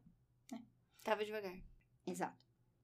[0.50, 0.60] Né?
[1.04, 1.56] Tava devagar.
[2.04, 2.36] Exato.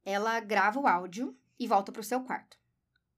[0.04, 2.56] Ela grava o áudio e volta pro seu quarto.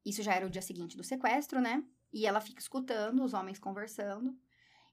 [0.02, 1.84] Isso já era o dia seguinte do sequestro, né?
[2.11, 4.34] E ela fica escutando os homens conversando.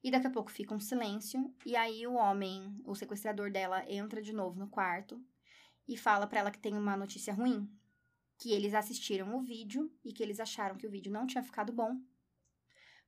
[0.03, 1.55] E daqui a pouco fica um silêncio.
[1.65, 5.23] E aí o homem, o sequestrador dela, entra de novo no quarto
[5.87, 7.71] e fala para ela que tem uma notícia ruim.
[8.37, 11.71] Que eles assistiram o vídeo e que eles acharam que o vídeo não tinha ficado
[11.73, 11.99] bom.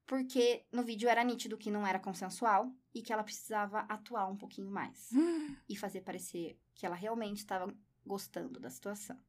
[0.06, 4.38] porque no vídeo era nítido que não era consensual e que ela precisava atuar um
[4.38, 5.10] pouquinho mais
[5.68, 7.74] e fazer parecer que ela realmente estava
[8.06, 9.20] gostando da situação.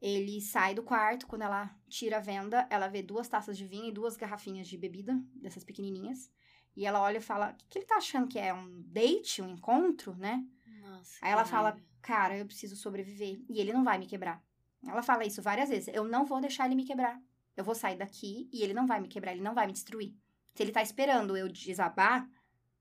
[0.00, 3.88] Ele sai do quarto, quando ela tira a venda, ela vê duas taças de vinho
[3.88, 6.30] e duas garrafinhas de bebida, dessas pequenininhas.
[6.74, 8.52] E ela olha e fala: O que, que ele tá achando que é?
[8.52, 9.40] Um date?
[9.42, 10.46] Um encontro, né?
[10.80, 11.18] Nossa.
[11.22, 11.76] Aí ela fala.
[12.02, 13.42] Cara, eu preciso sobreviver.
[13.48, 14.40] E ele não vai me quebrar.
[14.84, 17.20] Ela fala isso várias vezes: Eu não vou deixar ele me quebrar.
[17.56, 20.14] Eu vou sair daqui e ele não vai me quebrar, ele não vai me destruir.
[20.54, 22.28] Se ele tá esperando eu desabar,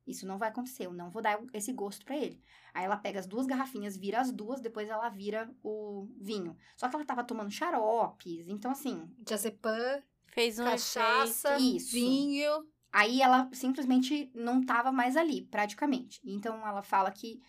[0.05, 0.86] isso não vai acontecer.
[0.86, 2.41] Eu não vou dar esse gosto pra ele.
[2.73, 6.58] Aí ela pega as duas garrafinhas, vira as duas, depois ela vira o vinho.
[6.75, 10.03] Só que ela tava tomando xaropes, então assim, Diazepam,
[10.36, 11.58] Fez um cachaça.
[11.58, 11.93] Isso.
[11.93, 12.67] vinho.
[12.91, 16.21] Aí ela simplesmente não tava mais ali, praticamente.
[16.25, 17.41] Então ela fala que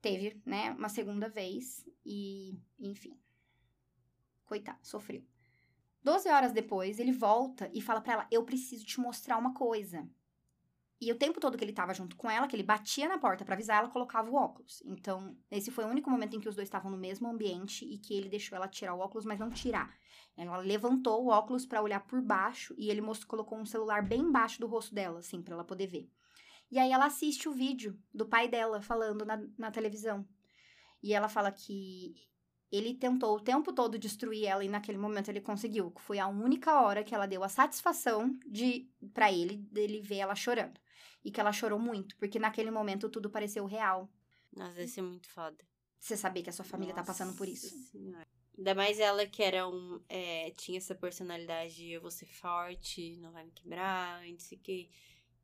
[0.00, 3.18] teve, né, uma segunda vez e, enfim.
[4.48, 5.22] Coitado, sofreu.
[6.02, 10.08] Doze horas depois, ele volta e fala pra ela: Eu preciso te mostrar uma coisa.
[10.98, 13.44] E o tempo todo que ele tava junto com ela, que ele batia na porta
[13.44, 14.82] pra avisar, ela colocava o óculos.
[14.86, 17.98] Então, esse foi o único momento em que os dois estavam no mesmo ambiente e
[17.98, 19.94] que ele deixou ela tirar o óculos, mas não tirar.
[20.34, 24.22] Ela levantou o óculos pra olhar por baixo e ele mostrou, colocou um celular bem
[24.22, 26.10] embaixo do rosto dela, assim, pra ela poder ver.
[26.70, 30.26] E aí ela assiste o vídeo do pai dela falando na, na televisão.
[31.02, 32.14] E ela fala que
[32.70, 35.92] ele tentou o tempo todo destruir ela e naquele momento ele conseguiu.
[35.96, 40.34] Foi a única hora que ela deu a satisfação de para ele dele ver ela
[40.34, 40.78] chorando.
[41.24, 44.08] E que ela chorou muito, porque naquele momento tudo pareceu real.
[44.54, 45.56] Nossa, deve ser muito foda.
[45.98, 47.90] Você saber que a sua família tá passando por Nossa isso.
[47.90, 48.26] Senhora.
[48.56, 50.00] Ainda mais ela que era um.
[50.08, 54.38] é, tinha essa personalidade de eu vou ser forte, não vai me quebrar, e não
[54.38, 54.88] sei o quê.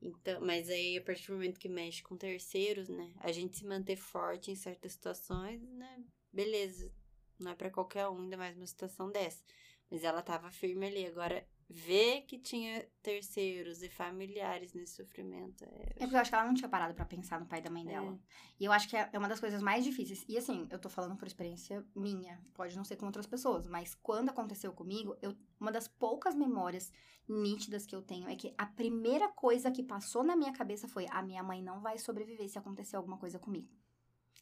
[0.02, 3.12] Então, mas aí, a partir do momento que mexe com terceiros, né?
[3.20, 6.04] A gente se manter forte em certas situações, né?
[6.32, 6.92] Beleza.
[7.38, 9.42] Não é pra qualquer um, ainda mais numa situação dessa.
[9.90, 11.06] Mas ela tava firme ali.
[11.06, 15.64] Agora, ver que tinha terceiros e familiares nesse sofrimento.
[15.64, 17.70] É, É porque eu acho que ela não tinha parado pra pensar no pai da
[17.70, 18.18] mãe dela.
[18.58, 20.24] E eu acho que é é uma das coisas mais difíceis.
[20.28, 23.94] E assim, eu tô falando por experiência minha, pode não ser com outras pessoas, mas
[23.94, 26.92] quando aconteceu comigo, eu, uma das poucas memórias
[27.28, 31.06] nítidas que eu tenho é que a primeira coisa que passou na minha cabeça foi:
[31.10, 33.68] a minha mãe não vai sobreviver se acontecer alguma coisa comigo.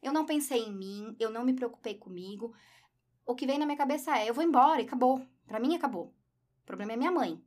[0.02, 2.52] Eu não pensei em mim, eu não me preocupei comigo.
[3.24, 5.24] O que vem na minha cabeça é: eu vou embora e acabou.
[5.46, 6.14] Pra mim acabou.
[6.62, 7.42] O problema é minha mãe.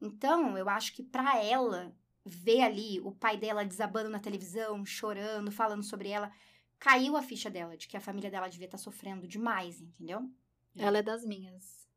[0.00, 5.50] Então, eu acho que pra ela ver ali o pai dela desabando na televisão, chorando,
[5.50, 6.30] falando sobre ela,
[6.78, 10.30] caiu a ficha dela de que a família dela devia estar sofrendo demais, entendeu?
[10.76, 11.88] Ela é das minhas.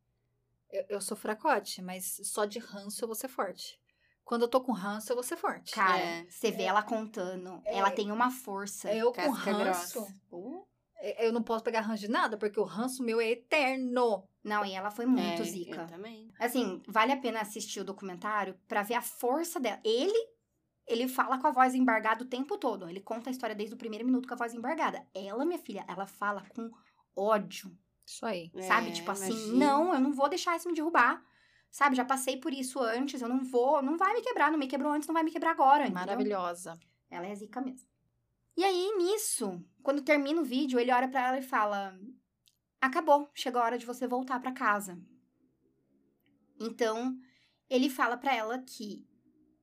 [0.69, 3.79] Eu, eu sou fracote, mas só de ranço eu vou ser forte.
[4.25, 5.73] Quando eu tô com ranço, eu vou ser forte.
[5.73, 6.25] Cara, É.
[6.29, 8.91] você vê ela contando, ela tem uma força.
[8.93, 9.59] eu com ranço,
[9.99, 10.15] grossa.
[10.31, 10.65] Uh,
[11.25, 14.27] eu não posso pegar ranço de nada, porque o ranço meu é eterno.
[14.43, 15.81] Não, e ela foi muito É, zica.
[15.81, 16.31] Eu também.
[16.39, 19.79] Assim, vale a pena assistir o documentário pra ver a força dela.
[19.83, 20.17] Ele,
[20.87, 22.89] ele fala com a voz embargada o tempo todo.
[22.89, 25.05] Ele conta a história desde o primeiro minuto com a voz embargada.
[25.13, 26.69] Ela, minha filha, ela fala com
[27.15, 27.71] ódio,
[28.05, 28.51] Isso aí.
[28.67, 28.89] sabe?
[28.89, 29.57] É, Tipo assim, imagino.
[29.57, 31.23] não, eu não vou deixar isso me derrubar.
[31.69, 34.67] Sabe, já passei por isso antes, eu não vou, não vai me quebrar, não me
[34.67, 35.83] quebrou antes, não vai me quebrar agora.
[35.83, 35.99] entendeu?
[36.01, 36.79] Maravilhosa.
[37.09, 37.87] Ela é zica mesmo.
[38.55, 41.97] E aí, nisso, quando termina o vídeo, ele olha pra ela e fala:
[42.79, 44.99] Acabou, chegou a hora de você voltar pra casa.
[46.59, 47.17] Então,
[47.67, 49.07] ele fala pra ela que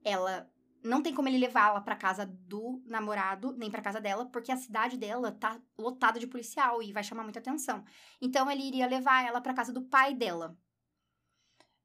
[0.04, 0.50] ela
[0.82, 4.56] não tem como ele levá-la pra casa do namorado, nem pra casa dela, porque a
[4.56, 7.84] cidade dela tá lotada de policial e vai chamar muita atenção.
[8.20, 10.58] Então, ele iria levar ela pra casa do pai dela.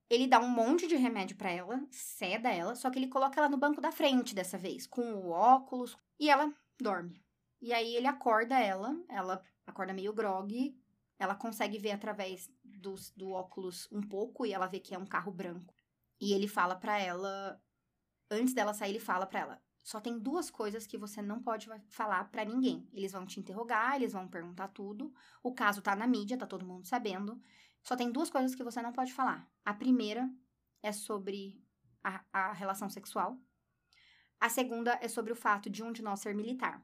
[0.09, 3.49] Ele dá um monte de remédio pra ela, ceda ela, só que ele coloca ela
[3.49, 7.23] no banco da frente dessa vez, com o óculos, e ela dorme.
[7.61, 10.77] E aí ele acorda ela, ela acorda meio grog,
[11.17, 15.05] ela consegue ver através do, do óculos um pouco e ela vê que é um
[15.05, 15.73] carro branco.
[16.19, 17.61] E ele fala pra ela,
[18.29, 21.67] antes dela sair, ele fala pra ela: só tem duas coisas que você não pode
[21.89, 22.89] falar pra ninguém.
[22.91, 25.13] Eles vão te interrogar, eles vão perguntar tudo.
[25.43, 27.39] O caso tá na mídia, tá todo mundo sabendo.
[27.83, 29.47] Só tem duas coisas que você não pode falar.
[29.63, 30.27] A primeira
[30.81, 31.63] é sobre
[32.03, 33.37] a, a relação sexual.
[34.39, 36.81] A segunda é sobre o fato de um de nós ser militar.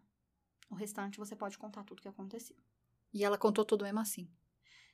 [0.70, 2.56] O restante você pode contar tudo o que aconteceu.
[3.14, 4.30] E ela contou tudo mesmo assim.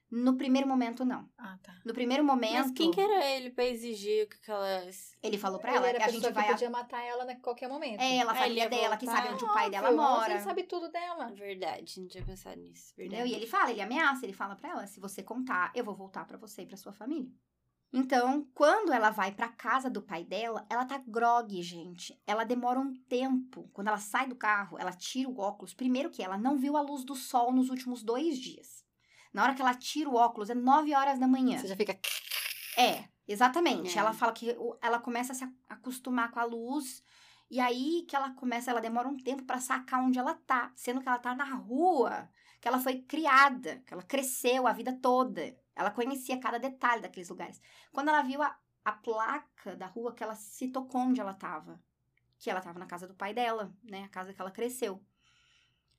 [0.09, 1.29] No primeiro momento, não.
[1.37, 1.75] Ah, tá.
[1.83, 5.12] No primeiro momento, Mas quem que era ele pra exigir que aquelas.
[5.21, 6.47] ele falou pra ela era que a gente que vai.
[6.47, 7.99] podia matar ela a qualquer momento.
[7.99, 10.01] É, ela, a Ah, ele família ia dela, que sabe onde o pai dela Óbvio,
[10.01, 10.33] nossa, mora.
[10.33, 11.27] Ele sabe tudo dela.
[11.33, 12.93] Verdade, não tinha pensado nisso.
[12.95, 13.21] Verdade.
[13.21, 13.35] Entendeu?
[13.37, 16.25] E ele fala, ele ameaça, ele fala pra ela: se você contar, eu vou voltar
[16.25, 17.29] pra você e pra sua família.
[17.92, 22.19] Então, quando ela vai pra casa do pai dela, ela tá grog, gente.
[22.27, 23.69] Ela demora um tempo.
[23.73, 25.73] Quando ela sai do carro, ela tira o óculos.
[25.73, 28.85] Primeiro que ela não viu a luz do sol nos últimos dois dias.
[29.33, 31.60] Na hora que ela tira o óculos, é 9 horas da manhã.
[31.60, 31.98] Você já fica.
[32.77, 33.06] É.
[33.27, 33.98] Exatamente.
[33.98, 34.00] É.
[34.00, 37.04] Ela fala que ela começa a se acostumar com a luz.
[37.50, 40.71] E aí que ela começa, ela demora um tempo pra sacar onde ela tá.
[40.75, 42.29] Sendo que ela tá na rua,
[42.60, 45.58] que ela foi criada, que ela cresceu a vida toda.
[45.78, 47.62] Ela conhecia cada detalhe daqueles lugares.
[47.92, 51.80] Quando ela viu a, a placa da rua, que ela se tocou onde ela tava.
[52.40, 54.04] Que ela tava na casa do pai dela, né?
[54.04, 55.04] A casa que ela cresceu.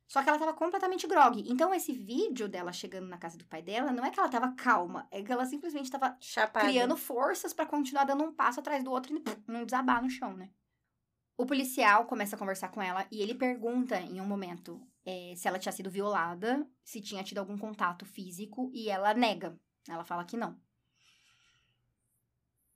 [0.08, 1.44] Só que ela tava completamente grog.
[1.46, 4.52] Então, esse vídeo dela chegando na casa do pai dela, não é que ela tava
[4.52, 6.66] calma, é que ela simplesmente tava Chapada.
[6.66, 10.34] criando forças pra continuar dando um passo atrás do outro e não desabar no chão,
[10.34, 10.50] né?
[11.36, 15.46] O policial começa a conversar com ela e ele pergunta em um momento eh, se
[15.46, 19.56] ela tinha sido violada, se tinha tido algum contato físico e ela nega.
[19.88, 20.60] Ela fala que não.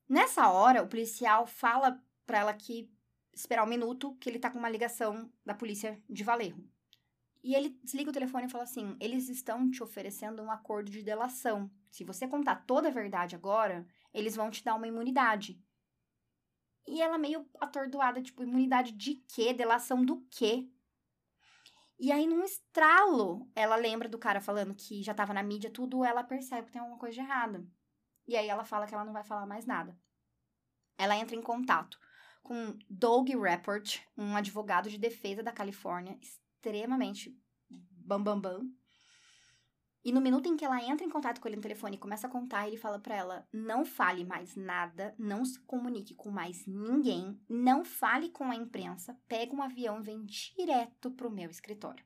[0.09, 2.91] Nessa hora, o policial fala pra ela que
[3.33, 6.63] esperar um minuto, que ele tá com uma ligação da polícia de Valerro.
[7.43, 11.03] E ele desliga o telefone e fala assim: eles estão te oferecendo um acordo de
[11.03, 11.71] delação.
[11.91, 15.61] Se você contar toda a verdade agora, eles vão te dar uma imunidade.
[16.87, 19.53] E ela meio atordoada, tipo, imunidade de quê?
[19.53, 20.69] Delação do quê?
[22.03, 26.05] E aí, num estralo, ela lembra do cara falando que já tava na mídia, tudo,
[26.05, 27.65] ela percebe que tem alguma coisa de errada.
[28.27, 29.97] E aí ela fala que ela não vai falar mais nada.
[30.99, 32.01] Ela entra em contato
[32.43, 37.41] com Doug Rapport, um advogado de defesa da Califórnia, extremamente
[37.71, 38.69] bam bam bam.
[40.05, 42.27] E no minuto em que ela entra em contato com ele no telefone e começa
[42.27, 46.67] a contar, ele fala pra ela: não fale mais nada, não se comunique com mais
[46.67, 52.05] ninguém, não fale com a imprensa, pega um avião e vem direto pro meu escritório.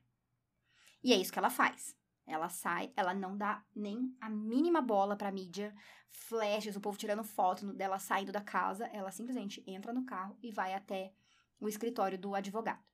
[1.03, 1.95] E é isso que ela faz.
[2.27, 5.73] Ela sai, ela não dá nem a mínima bola pra mídia,
[6.09, 8.85] flashes, o povo tirando foto dela saindo da casa.
[8.87, 11.13] Ela simplesmente entra no carro e vai até
[11.59, 12.86] o escritório do advogado.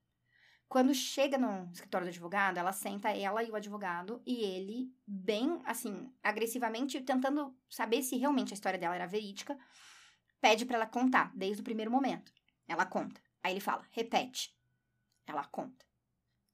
[0.68, 5.62] Quando chega no escritório do advogado, ela senta ela e o advogado e ele, bem
[5.66, 9.58] assim, agressivamente, tentando saber se realmente a história dela era verídica,
[10.42, 12.34] pede pra ela contar desde o primeiro momento.
[12.68, 13.22] Ela conta.
[13.44, 14.58] Aí ele fala: repete.
[15.28, 15.86] Ela conta.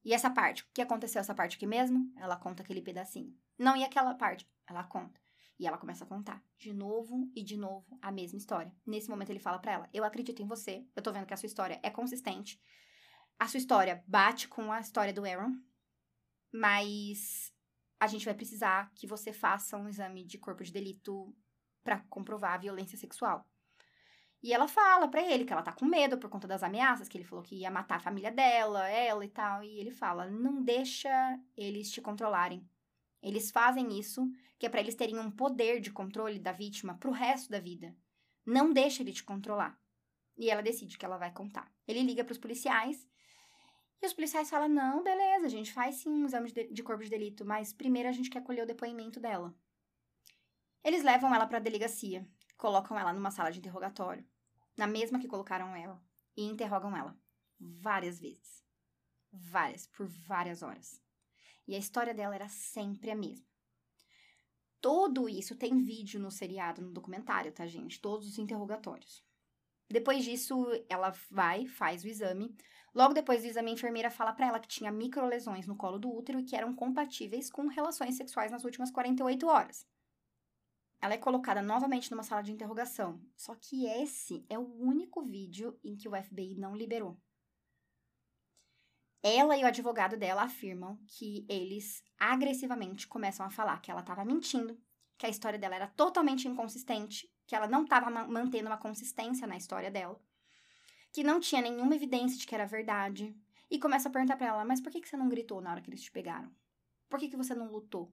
[0.03, 0.63] E essa parte?
[0.63, 2.11] O que aconteceu essa parte aqui mesmo?
[2.17, 3.35] Ela conta aquele pedacinho.
[3.57, 4.49] Não, e aquela parte?
[4.67, 5.19] Ela conta.
[5.59, 8.73] E ela começa a contar de novo e de novo a mesma história.
[8.85, 10.85] Nesse momento ele fala pra ela: "Eu acredito em você.
[10.95, 12.61] Eu tô vendo que a sua história é consistente.
[13.39, 15.57] A sua história bate com a história do Aaron,
[16.51, 17.53] mas
[17.99, 21.33] a gente vai precisar que você faça um exame de corpo de delito
[21.83, 23.47] pra comprovar a violência sexual."
[24.41, 27.17] E ela fala pra ele que ela tá com medo por conta das ameaças, que
[27.17, 29.63] ele falou que ia matar a família dela, ela e tal.
[29.63, 31.09] E ele fala: não deixa
[31.57, 32.67] eles te controlarem.
[33.21, 37.11] Eles fazem isso, que é pra eles terem um poder de controle da vítima pro
[37.11, 37.93] resto da vida.
[38.45, 39.77] Não deixa ele te controlar.
[40.37, 41.69] E ela decide que ela vai contar.
[41.85, 43.05] Ele liga pros policiais.
[44.01, 47.03] E os policiais falam: não, beleza, a gente faz sim um exame de, de corpo
[47.03, 49.53] de delito, mas primeiro a gente quer colher o depoimento dela.
[50.83, 52.25] Eles levam ela pra delegacia,
[52.57, 54.25] colocam ela numa sala de interrogatório,
[54.77, 56.01] na mesma que colocaram ela,
[56.35, 57.17] e interrogam ela
[57.59, 58.63] várias vezes.
[59.31, 61.01] Várias, por várias horas.
[61.67, 63.45] E a história dela era sempre a mesma.
[64.81, 67.99] Tudo isso tem vídeo no seriado, no documentário, tá, gente?
[67.99, 69.23] Todos os interrogatórios.
[69.89, 72.55] Depois disso, ela vai, faz o exame.
[72.93, 76.11] Logo depois do exame, a enfermeira fala pra ela que tinha microlesões no colo do
[76.11, 79.85] útero e que eram compatíveis com relações sexuais nas últimas 48 horas.
[81.01, 83.21] Ela é colocada novamente numa sala de interrogação.
[83.35, 87.17] Só que esse é o único vídeo em que o FBI não liberou.
[89.21, 94.23] Ela e o advogado dela afirmam que eles agressivamente começam a falar que ela estava
[94.23, 94.79] mentindo,
[95.17, 99.57] que a história dela era totalmente inconsistente, que ela não estava mantendo uma consistência na
[99.57, 100.21] história dela,
[101.11, 103.35] que não tinha nenhuma evidência de que era verdade,
[103.69, 105.81] e começa a perguntar para ela: mas por que, que você não gritou na hora
[105.81, 106.51] que eles te pegaram?
[107.09, 108.11] Por que, que você não lutou?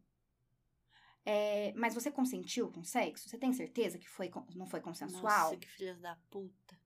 [1.25, 3.29] É, mas você consentiu com sexo?
[3.29, 5.51] Você tem certeza que foi, não foi consensual?
[5.51, 6.79] Nossa, que filhas da puta.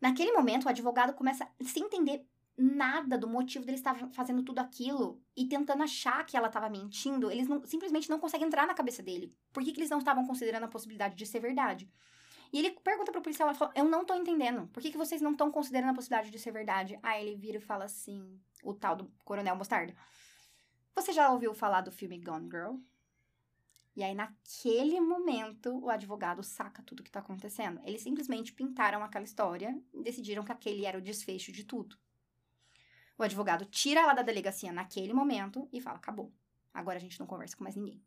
[0.00, 2.26] Naquele momento, o advogado começa sem entender
[2.56, 7.30] nada do motivo deles estar fazendo tudo aquilo e tentando achar que ela estava mentindo.
[7.30, 9.32] Eles não- simplesmente não conseguem entrar na cabeça dele.
[9.52, 11.88] Por que, que eles não estavam considerando a possibilidade de ser verdade?
[12.52, 14.66] E ele pergunta pro policial, ela fala, eu não tô entendendo.
[14.68, 16.98] Por que, que vocês não estão considerando a possibilidade de ser verdade?
[17.02, 19.94] Aí ele vira e fala assim, o tal do Coronel Mostarda.
[20.94, 22.76] Você já ouviu falar do filme Gone Girl?
[23.94, 27.80] E aí, naquele momento, o advogado saca tudo que tá acontecendo.
[27.84, 31.98] Eles simplesmente pintaram aquela história e decidiram que aquele era o desfecho de tudo.
[33.18, 36.32] O advogado tira ela da delegacia naquele momento e fala: acabou.
[36.72, 38.00] Agora a gente não conversa com mais ninguém.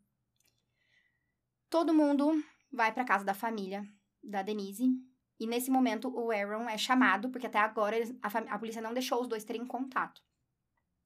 [1.68, 3.86] Todo mundo vai pra casa da família
[4.22, 4.90] da Denise.
[5.38, 9.20] E nesse momento o Aaron é chamado, porque até agora a, a polícia não deixou
[9.20, 10.22] os dois terem contato.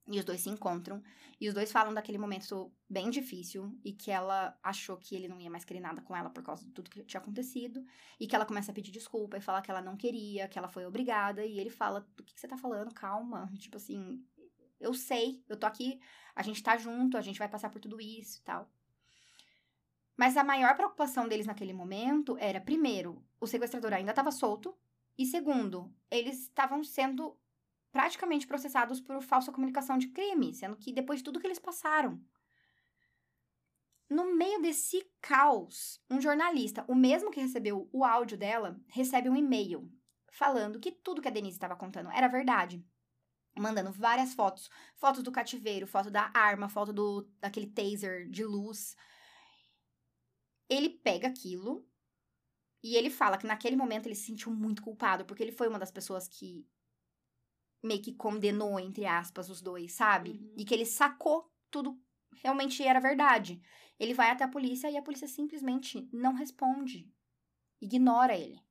[0.09, 1.03] E os dois se encontram.
[1.39, 3.77] E os dois falam daquele momento bem difícil.
[3.83, 6.63] E que ela achou que ele não ia mais querer nada com ela por causa
[6.63, 7.83] de tudo que tinha acontecido.
[8.19, 10.69] E que ela começa a pedir desculpa e falar que ela não queria, que ela
[10.69, 11.45] foi obrigada.
[11.45, 12.93] E ele fala: Do que, que você tá falando?
[12.93, 13.51] Calma.
[13.57, 14.23] Tipo assim,
[14.79, 15.99] eu sei, eu tô aqui,
[16.35, 18.71] a gente tá junto, a gente vai passar por tudo isso e tal.
[20.17, 24.75] Mas a maior preocupação deles naquele momento era, primeiro, o sequestrador ainda estava solto.
[25.15, 27.37] E segundo, eles estavam sendo
[27.91, 32.19] praticamente processados por falsa comunicação de crime, sendo que depois de tudo que eles passaram.
[34.09, 39.35] No meio desse caos, um jornalista, o mesmo que recebeu o áudio dela, recebe um
[39.35, 39.91] e-mail
[40.31, 42.83] falando que tudo que a Denise estava contando era verdade.
[43.57, 44.69] Mandando várias fotos.
[44.95, 48.95] Fotos do cativeiro, foto da arma, foto do daquele taser de luz.
[50.69, 51.87] Ele pega aquilo
[52.83, 55.79] e ele fala que naquele momento ele se sentiu muito culpado, porque ele foi uma
[55.79, 56.67] das pessoas que
[57.83, 60.31] meio que condenou, entre aspas, os dois, sabe?
[60.31, 60.53] Uhum.
[60.57, 61.99] E que ele sacou tudo
[62.41, 63.61] realmente era verdade.
[63.99, 67.11] Ele vai até a polícia e a polícia simplesmente não responde.
[67.81, 68.61] Ignora ele.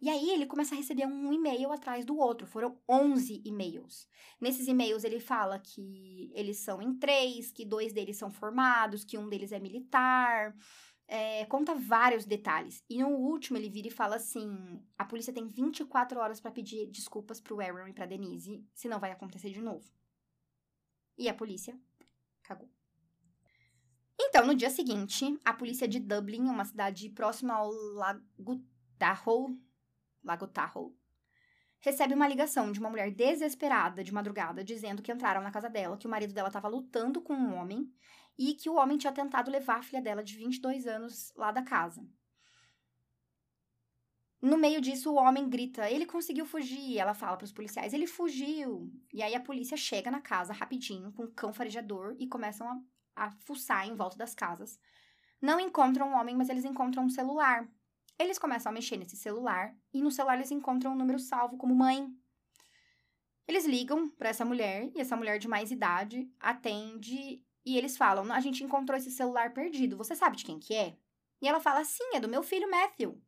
[0.00, 2.46] E aí ele começa a receber um e-mail atrás do outro.
[2.46, 4.08] Foram 11 e-mails.
[4.40, 9.18] Nesses e-mails ele fala que eles são em três, que dois deles são formados, que
[9.18, 10.56] um deles é militar.
[11.06, 12.82] É, conta vários detalhes.
[12.88, 16.86] E no último ele vira e fala assim: a polícia tem 24 horas para pedir
[16.86, 19.92] desculpas pro Aaron e pra Denise, senão vai acontecer de novo.
[21.18, 21.78] E a polícia
[22.42, 22.70] cagou.
[24.18, 28.64] Então, no dia seguinte, a polícia de Dublin, uma cidade próxima ao Lago
[28.98, 29.58] Tahoe,
[30.24, 30.94] Lago Tahoe,
[31.80, 35.96] recebe uma ligação de uma mulher desesperada de madrugada dizendo que entraram na casa dela,
[35.96, 37.92] que o marido dela estava lutando com um homem
[38.38, 41.62] e que o homem tinha tentado levar a filha dela de 22 anos lá da
[41.62, 42.06] casa.
[44.40, 46.98] No meio disso, o homem grita: ele conseguiu fugir.
[46.98, 48.90] Ela fala para os policiais: ele fugiu.
[49.12, 53.26] E aí a polícia chega na casa rapidinho com um cão farejador e começam a,
[53.26, 54.80] a fuçar em volta das casas.
[55.42, 57.68] Não encontram o homem, mas eles encontram um celular.
[58.20, 61.74] Eles começam a mexer nesse celular e no celular eles encontram um número salvo como
[61.74, 62.06] mãe.
[63.48, 68.30] Eles ligam para essa mulher e essa mulher de mais idade atende e eles falam:
[68.30, 69.96] "A gente encontrou esse celular perdido.
[69.96, 70.98] Você sabe de quem que é?"
[71.40, 73.18] E ela fala: "Sim, é do meu filho Matthew."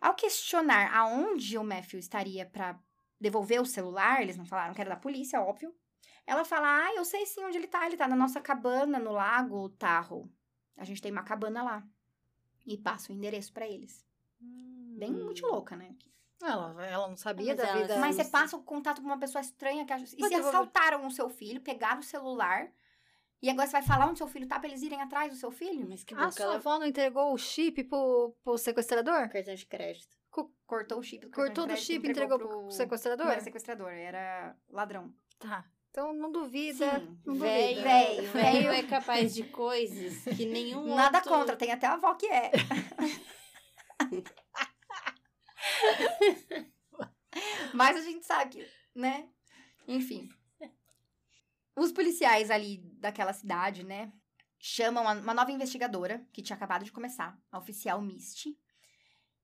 [0.00, 2.78] Ao questionar aonde o Matthew estaria para
[3.20, 5.74] devolver o celular, eles não falaram que era da polícia, óbvio.
[6.24, 7.84] Ela fala: "Ah, eu sei sim onde ele tá.
[7.86, 10.30] Ele tá na nossa cabana no lago Tahoe.
[10.76, 11.84] A gente tem uma cabana lá."
[12.66, 14.04] E passa o endereço para eles.
[14.40, 15.94] Bem muito louca, né?
[16.42, 17.98] Ela, ela não sabia Mas da vida.
[17.98, 20.04] Mas você passa o contato com uma pessoa estranha que acha...
[20.04, 22.72] E se assaltaram o seu filho, pegaram o celular,
[23.42, 25.50] e agora você vai falar onde seu filho tá pra eles irem atrás do seu
[25.50, 25.86] filho?
[25.88, 29.28] Mas que A boca sua ela avó não entregou o chip pro, pro sequestrador?
[29.30, 30.18] cartão de crédito.
[30.66, 33.28] Cortou o chip do Cortou do chip e crédito, entregou pro Não sequestrador?
[33.28, 35.12] era sequestrador, era ladrão.
[35.38, 35.64] Tá.
[35.90, 37.00] Então não duvida.
[37.00, 38.32] Sim, não Velho, duvida.
[38.32, 41.32] Velho, é capaz de coisas que nenhum Nada outro...
[41.32, 42.50] contra, tem até a avó que é.
[47.74, 49.28] Mas a gente sabe né?
[49.86, 50.28] Enfim.
[51.76, 54.12] Os policiais ali daquela cidade, né?
[54.58, 58.58] Chamam uma- nova investigadora, que tinha acabado de começar, a oficial Misty.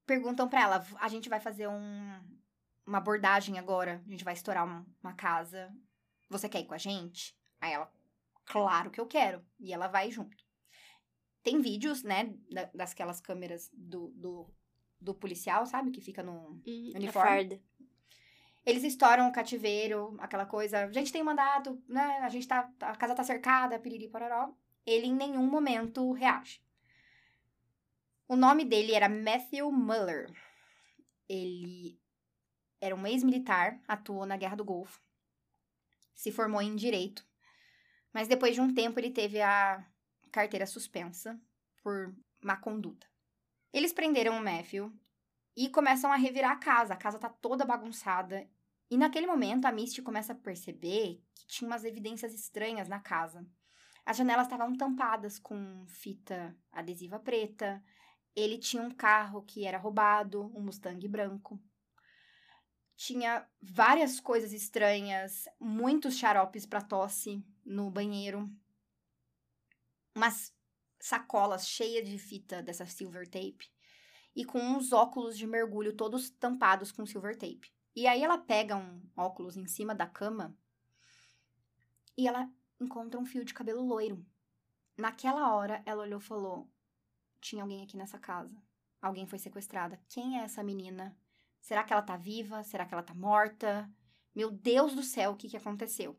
[0.05, 2.21] Perguntam pra ela: a gente vai fazer um,
[2.87, 5.73] uma abordagem agora, a gente vai estourar uma, uma casa.
[6.29, 7.37] Você quer ir com a gente?
[7.61, 7.91] Aí ela,
[8.45, 9.45] claro que eu quero.
[9.61, 10.45] E ela vai junto.
[11.43, 14.51] Tem vídeos, né, da- dasquelas câmeras do, do,
[15.01, 15.91] do policial, sabe?
[15.93, 16.61] Que fica no,
[16.95, 17.31] a Uniforme.
[18.65, 20.85] eles estouram o cativeiro, aquela coisa.
[20.87, 22.19] A gente tem mandado, né?
[22.23, 22.69] A gente tá.
[22.81, 24.53] A casa tá cercada, piriri pororó.
[24.85, 26.61] Ele em nenhum momento reage.
[28.29, 30.33] O nome dele era Matthew Muller.
[31.29, 31.97] Ele
[32.81, 35.01] era um ex-militar, atuou na Guerra do Golfo.
[36.17, 37.25] Se formou em direito.
[38.13, 39.87] Mas depois de um tempo ele teve a
[40.33, 41.41] carteira suspensa
[41.83, 42.13] por
[42.43, 43.07] má conduta.
[43.73, 44.93] Eles prenderam o Matthew
[45.57, 46.95] e começam a revirar a casa.
[46.95, 48.49] A casa tá toda bagunçada.
[48.91, 53.47] E naquele momento a Misty começa a perceber que tinha umas evidências estranhas na casa.
[54.05, 57.83] As janelas estavam tampadas com fita adesiva preta.
[58.35, 61.61] Ele tinha um carro que era roubado, um Mustang branco.
[62.97, 68.51] Tinha várias coisas estranhas, muitos xaropes para tosse no banheiro.
[70.15, 70.55] Umas
[70.99, 73.71] sacolas cheias de fita dessa silver tape
[74.35, 77.71] e com uns óculos de mergulho todos tampados com silver tape.
[77.95, 80.57] E aí ela pega um óculos em cima da cama
[82.17, 84.25] e ela encontra um fio de cabelo loiro.
[84.97, 86.71] Naquela hora, ela olhou e falou:
[87.41, 88.57] Tinha alguém aqui nessa casa.
[89.01, 90.01] Alguém foi sequestrada.
[90.09, 91.17] Quem é essa menina?
[91.61, 92.63] Será que ela tá viva?
[92.63, 93.91] Será que ela tá morta?
[94.35, 96.19] Meu Deus do céu, o que, que aconteceu?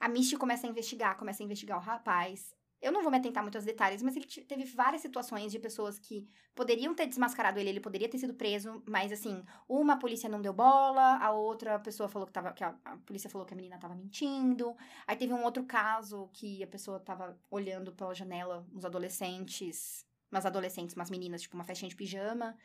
[0.00, 2.54] A Misty começa a investigar, começa a investigar o rapaz.
[2.80, 5.58] Eu não vou me atentar muito aos detalhes, mas ele te- teve várias situações de
[5.60, 10.28] pessoas que poderiam ter desmascarado ele, ele poderia ter sido preso, mas assim, uma polícia
[10.28, 12.52] não deu bola, a outra pessoa falou que tava.
[12.52, 14.76] que a, a polícia falou que a menina tava mentindo.
[15.06, 20.44] Aí teve um outro caso que a pessoa tava olhando pela janela uns adolescentes, umas
[20.44, 22.56] adolescentes, umas meninas, tipo uma festinha de pijama,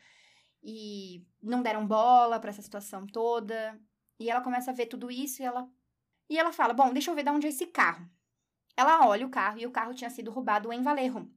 [0.62, 3.80] e não deram bola pra essa situação toda.
[4.18, 5.68] E ela começa a ver tudo isso e ela.
[6.28, 8.08] E ela fala: Bom, deixa eu ver de onde é esse carro.
[8.76, 11.30] Ela olha o carro e o carro tinha sido roubado em Valerro.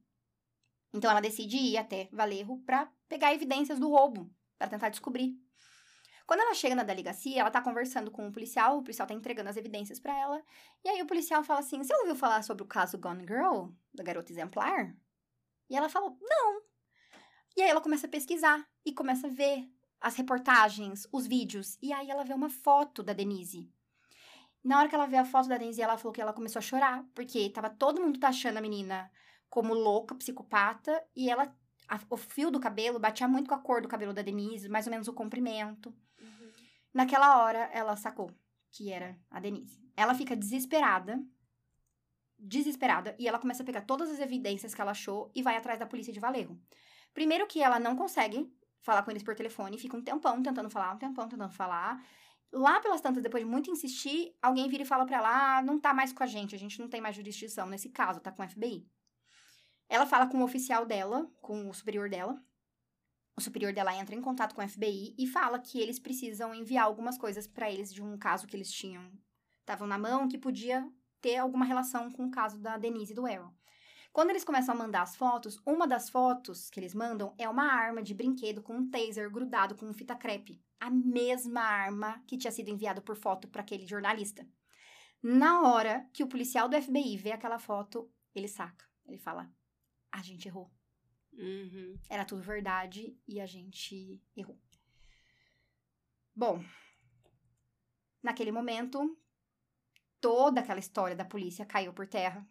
[0.92, 5.34] Então ela decide ir até Valerro pra pegar evidências do roubo, pra tentar descobrir.
[6.26, 9.50] Quando ela chega na delegacia, ela tá conversando com o policial, o policial tá entregando
[9.50, 10.42] as evidências pra ela.
[10.84, 14.04] E aí o policial fala assim: Você ouviu falar sobre o caso Gone Girl, da
[14.04, 14.94] garota exemplar?
[15.68, 16.62] E ela falou: Não.
[17.56, 19.68] E aí ela começa a pesquisar e começa a ver
[20.00, 21.78] as reportagens, os vídeos.
[21.80, 23.70] E aí ela vê uma foto da Denise.
[24.64, 26.62] Na hora que ela vê a foto da Denise, ela falou que ela começou a
[26.62, 29.10] chorar, porque tava todo mundo taxando a menina
[29.50, 31.54] como louca, psicopata, e ela.
[31.88, 34.86] a- o fio do cabelo batia muito com a cor do cabelo da Denise, mais
[34.86, 35.94] ou menos o comprimento.
[36.94, 38.30] Naquela hora, ela sacou
[38.70, 39.82] que era a Denise.
[39.96, 41.22] Ela fica desesperada.
[42.38, 43.14] Desesperada.
[43.18, 45.86] E ela começa a pegar todas as evidências que ela achou e vai atrás da
[45.86, 46.58] polícia de Valerro.
[47.14, 48.50] Primeiro que ela não consegue
[48.80, 52.04] falar com eles por telefone, fica um tempão tentando falar, um tempão tentando falar.
[52.52, 55.80] Lá pelas tantas, depois de muito insistir, alguém vira e fala pra ela: ah, não
[55.80, 58.42] tá mais com a gente, a gente não tem mais jurisdição nesse caso, tá com
[58.42, 58.86] o FBI.
[59.88, 62.42] Ela fala com o oficial dela, com o superior dela.
[63.36, 66.84] O superior dela entra em contato com o FBI e fala que eles precisam enviar
[66.84, 69.10] algumas coisas pra eles de um caso que eles tinham,
[69.60, 70.86] estavam na mão, que podia
[71.20, 73.52] ter alguma relação com o caso da Denise e do Aaron.
[74.12, 77.64] Quando eles começam a mandar as fotos, uma das fotos que eles mandam é uma
[77.64, 80.62] arma de brinquedo com um taser grudado com fita crepe.
[80.78, 84.46] A mesma arma que tinha sido enviada por foto para aquele jornalista.
[85.22, 88.84] Na hora que o policial do FBI vê aquela foto, ele saca.
[89.06, 89.50] Ele fala:
[90.10, 90.70] A gente errou.
[91.32, 91.98] Uhum.
[92.10, 94.60] Era tudo verdade e a gente errou.
[96.34, 96.62] Bom,
[98.22, 99.16] naquele momento,
[100.20, 102.46] toda aquela história da polícia caiu por terra.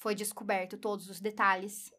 [0.00, 1.92] Foi descoberto todos os detalhes.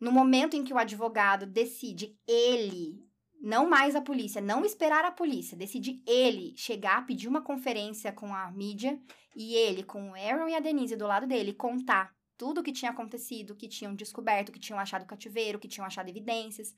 [0.00, 3.08] No momento em que o advogado decide ele,
[3.40, 8.34] não mais a polícia, não esperar a polícia, decide ele chegar, pedir uma conferência com
[8.34, 9.00] a mídia
[9.36, 12.72] e ele, com o Aaron e a Denise do lado dele, contar tudo o que
[12.72, 16.74] tinha acontecido, que tinham descoberto, que tinham achado cativeiro, que tinham achado evidências.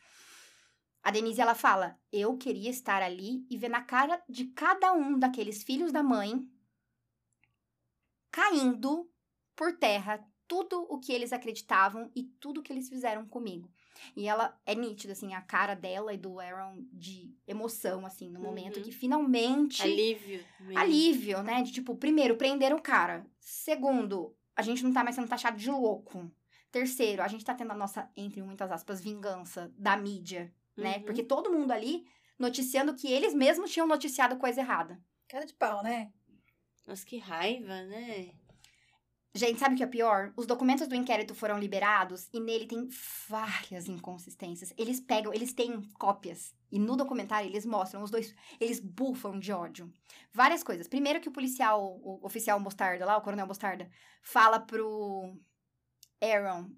[1.03, 5.18] A Denise, ela fala, eu queria estar ali e ver na cara de cada um
[5.18, 6.47] daqueles filhos da mãe
[8.31, 9.11] caindo
[9.59, 13.68] por terra tudo o que eles acreditavam e tudo o que eles fizeram comigo.
[14.16, 18.40] E ela é nítida, assim, a cara dela e do Aaron de emoção, assim, no
[18.40, 18.82] momento Uhum.
[18.84, 20.42] que finalmente Alívio.
[20.61, 20.78] mesmo.
[20.78, 21.62] alívio, né?
[21.64, 23.26] De tipo, primeiro, prender o cara.
[23.40, 26.30] Segundo, a gente não tá mais sendo taxado de louco.
[26.70, 30.98] Terceiro, a gente tá tendo a nossa, entre muitas aspas, vingança da mídia, né?
[30.98, 31.02] Uhum.
[31.02, 32.06] Porque todo mundo ali
[32.38, 34.98] noticiando que eles mesmos tinham noticiado coisa errada.
[35.28, 36.11] Cara de pau, né?
[36.86, 38.30] Nossa, que raiva, né?
[39.35, 40.33] Gente, sabe o que é pior?
[40.37, 42.89] Os documentos do inquérito foram liberados e nele tem
[43.29, 44.72] várias inconsistências.
[44.76, 46.55] Eles pegam, eles têm cópias.
[46.72, 49.93] E no documentário eles mostram os dois, eles bufam de ódio.
[50.33, 50.89] Várias coisas.
[50.89, 53.89] Primeiro que o policial, o oficial Mostarda lá, o coronel Mostarda,
[54.22, 55.37] fala pro
[56.20, 56.70] Aaron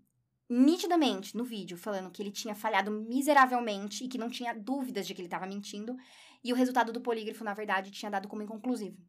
[0.50, 5.14] nitidamente no vídeo falando que ele tinha falhado miseravelmente e que não tinha dúvidas de
[5.14, 5.96] que ele estava mentindo,
[6.42, 9.00] e o resultado do polígrafo na verdade tinha dado como inconclusivo.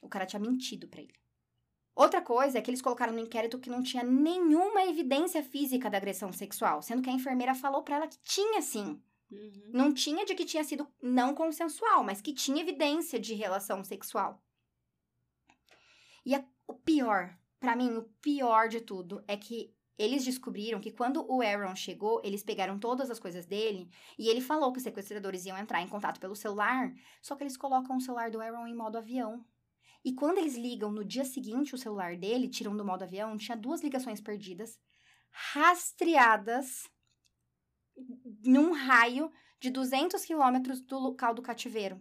[0.00, 1.12] O cara tinha mentido pra ele.
[1.94, 5.98] Outra coisa é que eles colocaram no inquérito que não tinha nenhuma evidência física da
[5.98, 9.02] agressão sexual, sendo que a enfermeira falou pra ela que tinha sim.
[9.30, 9.70] Uhum.
[9.72, 14.42] Não tinha de que tinha sido não consensual, mas que tinha evidência de relação sexual.
[16.24, 20.90] E a- o pior, pra mim, o pior de tudo é que eles descobriram que
[20.90, 24.82] quando o Aaron chegou, eles pegaram todas as coisas dele e ele falou que os
[24.84, 28.66] sequestradores iam entrar em contato pelo celular, só que eles colocam o celular do Aaron
[28.66, 29.44] em modo avião.
[30.04, 33.56] E quando eles ligam no dia seguinte o celular dele, tiram do modo avião, tinha
[33.56, 34.78] duas ligações perdidas,
[35.30, 36.88] rastreadas
[38.42, 39.30] num raio
[39.60, 42.00] de 200 quilômetros do local do cativeiro.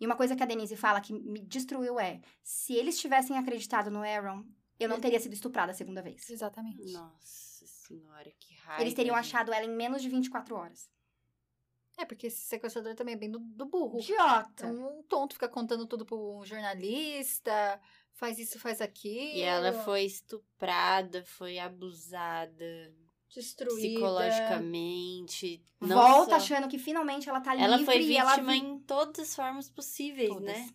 [0.00, 3.90] E uma coisa que a Denise fala que me destruiu é: se eles tivessem acreditado
[3.90, 4.44] no Aaron,
[4.78, 6.28] eu não teria sido estuprada a segunda vez.
[6.28, 6.92] Exatamente.
[6.92, 8.82] Nossa senhora, que raiva.
[8.82, 10.88] Eles teriam achado ela em menos de 24 horas.
[11.96, 13.98] É, porque esse sequestrador também é bem do, do burro.
[14.00, 14.66] Idiota!
[14.66, 17.80] Então, um tonto fica contando tudo pro jornalista,
[18.12, 19.36] faz isso, faz aquilo.
[19.38, 22.92] E ela foi estuprada, foi abusada
[23.32, 23.76] destruída.
[23.76, 25.62] psicologicamente.
[25.80, 28.58] não Volta só- achando que finalmente ela tá Ela livre foi e ela vítima vi-
[28.58, 30.46] em todas as formas possíveis, Todas.
[30.46, 30.68] né?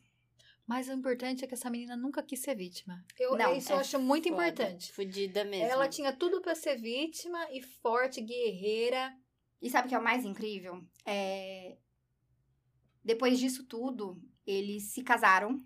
[0.65, 3.03] Mas o importante é que essa menina nunca quis ser vítima.
[3.17, 4.47] Eu, Não, isso eu é acho muito Foda.
[4.49, 4.91] importante.
[4.93, 5.65] Fudida mesmo.
[5.67, 9.11] Ela tinha tudo pra ser vítima e forte, guerreira.
[9.61, 10.83] E sabe o que é o mais incrível?
[11.05, 11.77] É...
[13.03, 15.57] Depois disso tudo, eles se casaram.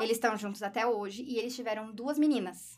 [0.00, 2.74] Eles estão juntos até hoje e eles tiveram duas meninas.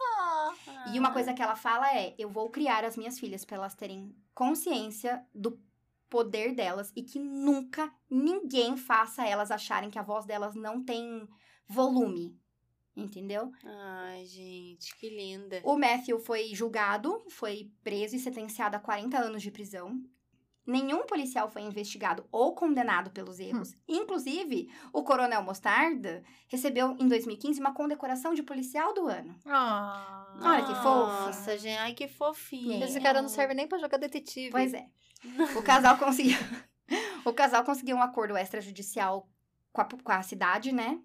[0.92, 3.74] E uma coisa que ela fala é: eu vou criar as minhas filhas para elas
[3.74, 5.58] terem consciência do
[6.10, 11.28] poder delas e que nunca ninguém faça elas acharem que a voz delas não tem
[11.66, 12.38] volume.
[12.96, 13.50] Entendeu?
[13.64, 15.60] Ai, gente, que linda.
[15.64, 20.00] O Matthew foi julgado, foi preso e sentenciado a 40 anos de prisão.
[20.66, 23.76] Nenhum policial foi investigado ou condenado pelos erros.
[23.86, 29.34] Inclusive, o Coronel Mostarda recebeu em 2015 uma condecoração de policial do ano.
[29.44, 30.34] Ah.
[30.40, 31.26] Olha que fofa.
[31.26, 32.82] Nossa, gente, ai que fofinho.
[32.82, 34.50] Esse cara não serve nem pra jogar detetive.
[34.50, 34.86] Pois é.
[35.56, 36.36] O casal conseguiu.
[37.24, 39.28] o casal conseguiu um acordo extrajudicial
[39.72, 40.98] com a, com a cidade, né?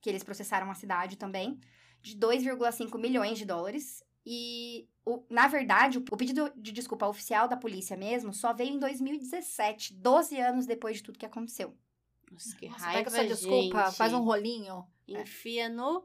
[0.00, 1.58] Que eles processaram a cidade também,
[2.02, 4.04] de 2,5 milhões de dólares.
[4.26, 8.70] E, o- na verdade, o, o pedido de desculpa oficial da polícia mesmo só veio
[8.70, 11.76] em 2017, 12 anos depois de tudo que aconteceu.
[12.30, 13.96] Nossa, que Nossa, raiva, pega essa desculpa, gente.
[13.96, 14.86] faz um rolinho.
[15.06, 16.02] Enfia no...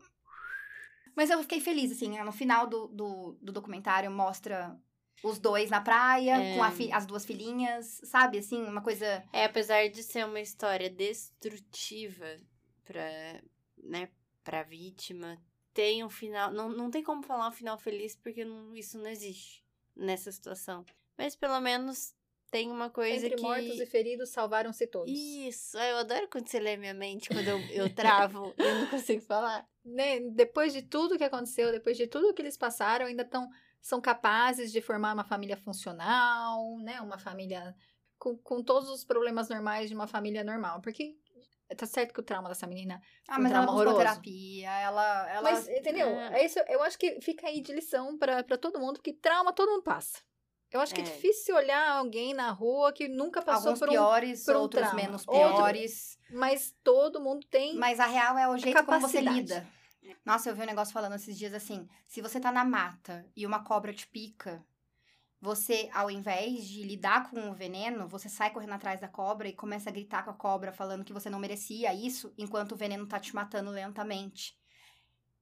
[1.16, 4.80] Mas eu fiquei feliz, assim, no final do, do, do documentário mostra
[5.24, 6.56] os dois na praia, É.
[6.56, 8.38] com a fi- as duas filhinhas, sabe?
[8.38, 9.06] Assim, uma coisa.
[9.34, 12.26] É, apesar de ser uma história destrutiva
[12.86, 13.42] pra,
[13.84, 14.10] né,
[14.44, 15.38] pra vítima,
[15.80, 16.52] tem um final...
[16.52, 19.64] Não, não tem como falar um final feliz porque não- isso não existe
[19.96, 20.86] nessa situação.
[21.18, 22.14] Mas pelo menos
[22.52, 23.42] tem uma coisa Entre que...
[23.42, 25.10] mortos e feridos, salvaram-se todos.
[25.10, 28.88] Isso, eu adoro quando você lê minha mente, quando eu, eu travo e eu não
[28.88, 29.66] consigo falar.
[29.86, 33.48] Né, Depois de tudo que aconteceu, depois de tudo que eles passaram, ainda tão,
[33.82, 37.00] são capazes de formar uma família funcional, né?
[37.00, 37.74] Uma família
[38.18, 40.82] com, com todos os problemas normais de uma família normal.
[40.82, 41.16] Porque
[41.76, 43.98] tá certo que o trauma dessa menina Ah, Um mas ela drama buscou horroroso.
[44.00, 45.30] terapia, ela.
[45.32, 45.42] ela...
[45.52, 46.08] Mas, entendeu?
[46.08, 46.42] É.
[46.42, 49.54] É isso, eu acho que fica aí de lição pra pra todo mundo, porque trauma
[49.54, 50.20] todo mundo passa.
[50.72, 51.08] Eu acho que é, É.
[51.08, 53.92] difícil olhar alguém na rua que nunca passou Alguns por um...
[53.92, 55.02] piores, por um outros trauma.
[55.02, 56.18] menos Outro- piores.
[56.32, 57.76] Mas todo mundo tem...
[57.76, 59.68] Mas a real é o jeito como você lida.
[60.24, 63.46] Nossa, eu vi um negócio falando esses dias assim: se você tá na mata e
[63.46, 64.64] uma cobra te pica,
[65.42, 69.54] você, ao invés de lidar com o veneno, você sai correndo atrás da cobra e
[69.54, 73.08] começa a gritar com a cobra, falando que você não merecia isso, enquanto o veneno
[73.08, 74.58] tá te matando lentamente.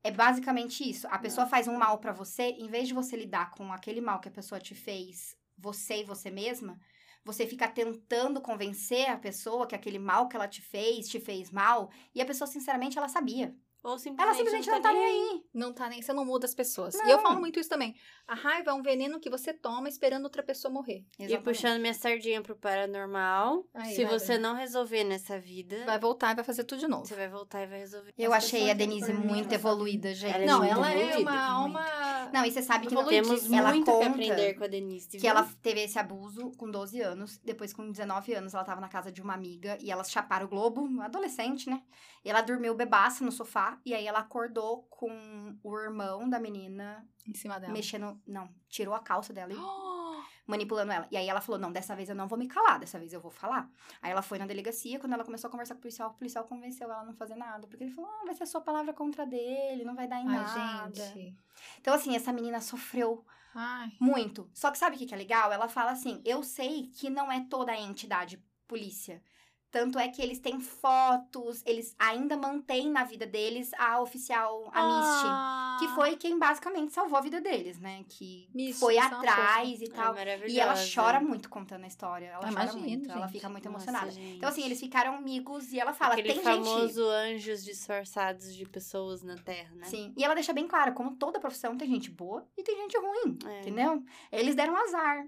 [0.03, 1.07] É basicamente isso.
[1.09, 4.19] A pessoa faz um mal pra você, em vez de você lidar com aquele mal
[4.19, 6.79] que a pessoa te fez, você e você mesma,
[7.25, 11.51] você fica tentando convencer a pessoa que aquele mal que ela te fez, te fez
[11.51, 13.53] mal, e a pessoa, sinceramente, ela sabia.
[13.83, 15.43] Ou simplesmente, Ela simplesmente não tá nem aí.
[15.53, 16.95] Não tá nem, você não muda as pessoas.
[16.95, 17.07] Não.
[17.07, 17.95] E eu falo muito isso também.
[18.27, 21.05] A raiva é um veneno que você toma esperando outra pessoa morrer.
[21.19, 24.37] E puxando minha sardinha pro paranormal, Aí, se você vai.
[24.39, 27.05] não resolver nessa vida, Vai voltar e vai fazer tudo de novo.
[27.05, 28.13] você vai voltar e vai resolver.
[28.17, 30.33] Eu As achei a Denise têm muito evoluída, gente.
[30.33, 31.77] Ela é não, ela é evoluída, uma muito.
[31.79, 32.29] alma...
[32.33, 35.07] Não, e você sabe que não Temos ela muito conta que aprender com a Denise.
[35.09, 35.29] que viu?
[35.29, 37.37] ela teve esse abuso com 12 anos.
[37.43, 40.49] Depois, com 19 anos, ela tava na casa de uma amiga e elas chaparam o
[40.49, 41.81] globo, adolescente, né?
[42.27, 47.07] E ela dormiu bebaça no sofá e aí ela acordou com o irmão da menina
[47.25, 47.71] Em cima dela.
[47.71, 48.21] mexendo.
[48.27, 49.55] Não, tirou a calça dela e
[50.45, 51.07] manipulando ela.
[51.09, 53.21] E aí ela falou: Não, dessa vez eu não vou me calar, dessa vez eu
[53.21, 53.71] vou falar.
[54.01, 56.43] Aí ela foi na delegacia, quando ela começou a conversar com o policial, o policial
[56.43, 57.65] convenceu ela a não fazer nada.
[57.65, 60.51] Porque ele falou: Ah, vai ser sua palavra contra dele, não vai dar em nada.
[60.53, 61.33] Ai, gente.
[61.79, 63.25] Então, assim, essa menina sofreu
[63.55, 63.93] Ai.
[64.01, 64.49] muito.
[64.53, 65.53] Só que sabe o que é legal?
[65.53, 69.23] Ela fala assim: eu sei que não é toda a entidade polícia.
[69.69, 74.81] Tanto é que eles têm fotos, eles ainda mantêm na vida deles a oficial, a
[74.81, 75.27] Misty.
[75.27, 75.77] Ah.
[75.79, 78.03] Que foi quem basicamente salvou a vida deles, né?
[78.07, 80.13] Que Misty, foi é atrás e É tal.
[80.15, 80.53] maravilhosa.
[80.53, 82.27] E ela chora muito contando a história.
[82.27, 83.11] Ela Ah, chora muito.
[83.11, 83.31] Ela gente.
[83.33, 84.11] fica muito Nossa, emocionada.
[84.11, 84.37] gente.
[84.37, 87.35] Então, assim, eles ficaram amigos e ela fala: Aquele tem famoso gente.
[87.35, 89.83] anjos disfarçados de pessoas na Terra, né?
[89.85, 90.13] Sim.
[90.17, 93.37] E ela deixa bem claro: como toda profissão, tem gente boa e tem gente ruim.
[93.45, 93.61] É.
[93.61, 94.01] Entendeu?
[94.31, 95.27] Eles deram azar.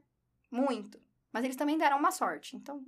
[0.50, 0.98] Muito.
[1.32, 2.56] Mas eles também deram uma sorte.
[2.56, 2.84] Então.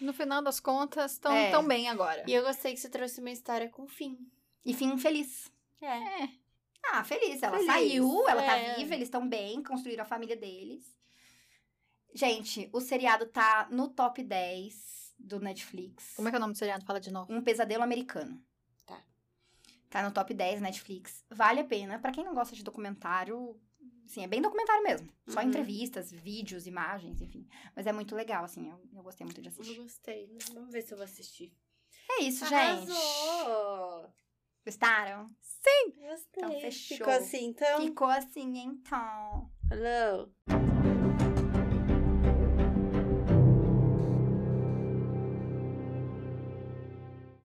[0.00, 1.50] No final das contas, estão É.
[1.50, 2.24] tão bem agora.
[2.26, 4.18] E eu gostei que você trouxe uma história com fim.
[4.64, 5.50] E fim feliz.
[5.80, 6.28] É.
[6.92, 7.42] Ah, feliz.
[7.42, 8.46] Ela Feliz, saiu, ela é.
[8.46, 10.96] tá viva, eles estão bem, construíram a família deles.
[12.14, 16.14] Gente, o seriado tá no top 10 do Netflix.
[16.16, 16.84] Como é que é o nome do seriado?
[16.84, 17.32] Fala de novo.
[17.32, 18.42] Um pesadelo americano.
[18.86, 19.02] Tá.
[19.90, 21.24] Tá no top 10 Netflix.
[21.30, 21.98] Vale a pena.
[21.98, 23.60] Pra quem não gosta de documentário,
[24.06, 25.08] sim, é bem documentário mesmo.
[25.28, 25.48] Só Uhum.
[25.48, 27.46] entrevistas, vídeos, imagens, enfim.
[27.74, 28.68] Mas é muito legal, assim.
[28.70, 29.76] Eu, eu gostei muito de Eu assistir.
[29.80, 30.30] gostei.
[30.54, 31.52] Vamos ver se eu vou assistir.
[32.10, 32.54] É isso, gente.
[32.54, 34.12] Arrasou!
[34.64, 35.30] Gostaram?
[35.40, 35.94] Gostei.
[36.36, 36.96] Então, fechou.
[36.98, 37.80] Ficou assim, então?
[37.82, 39.50] Ficou assim, então.
[39.70, 40.32] Hello.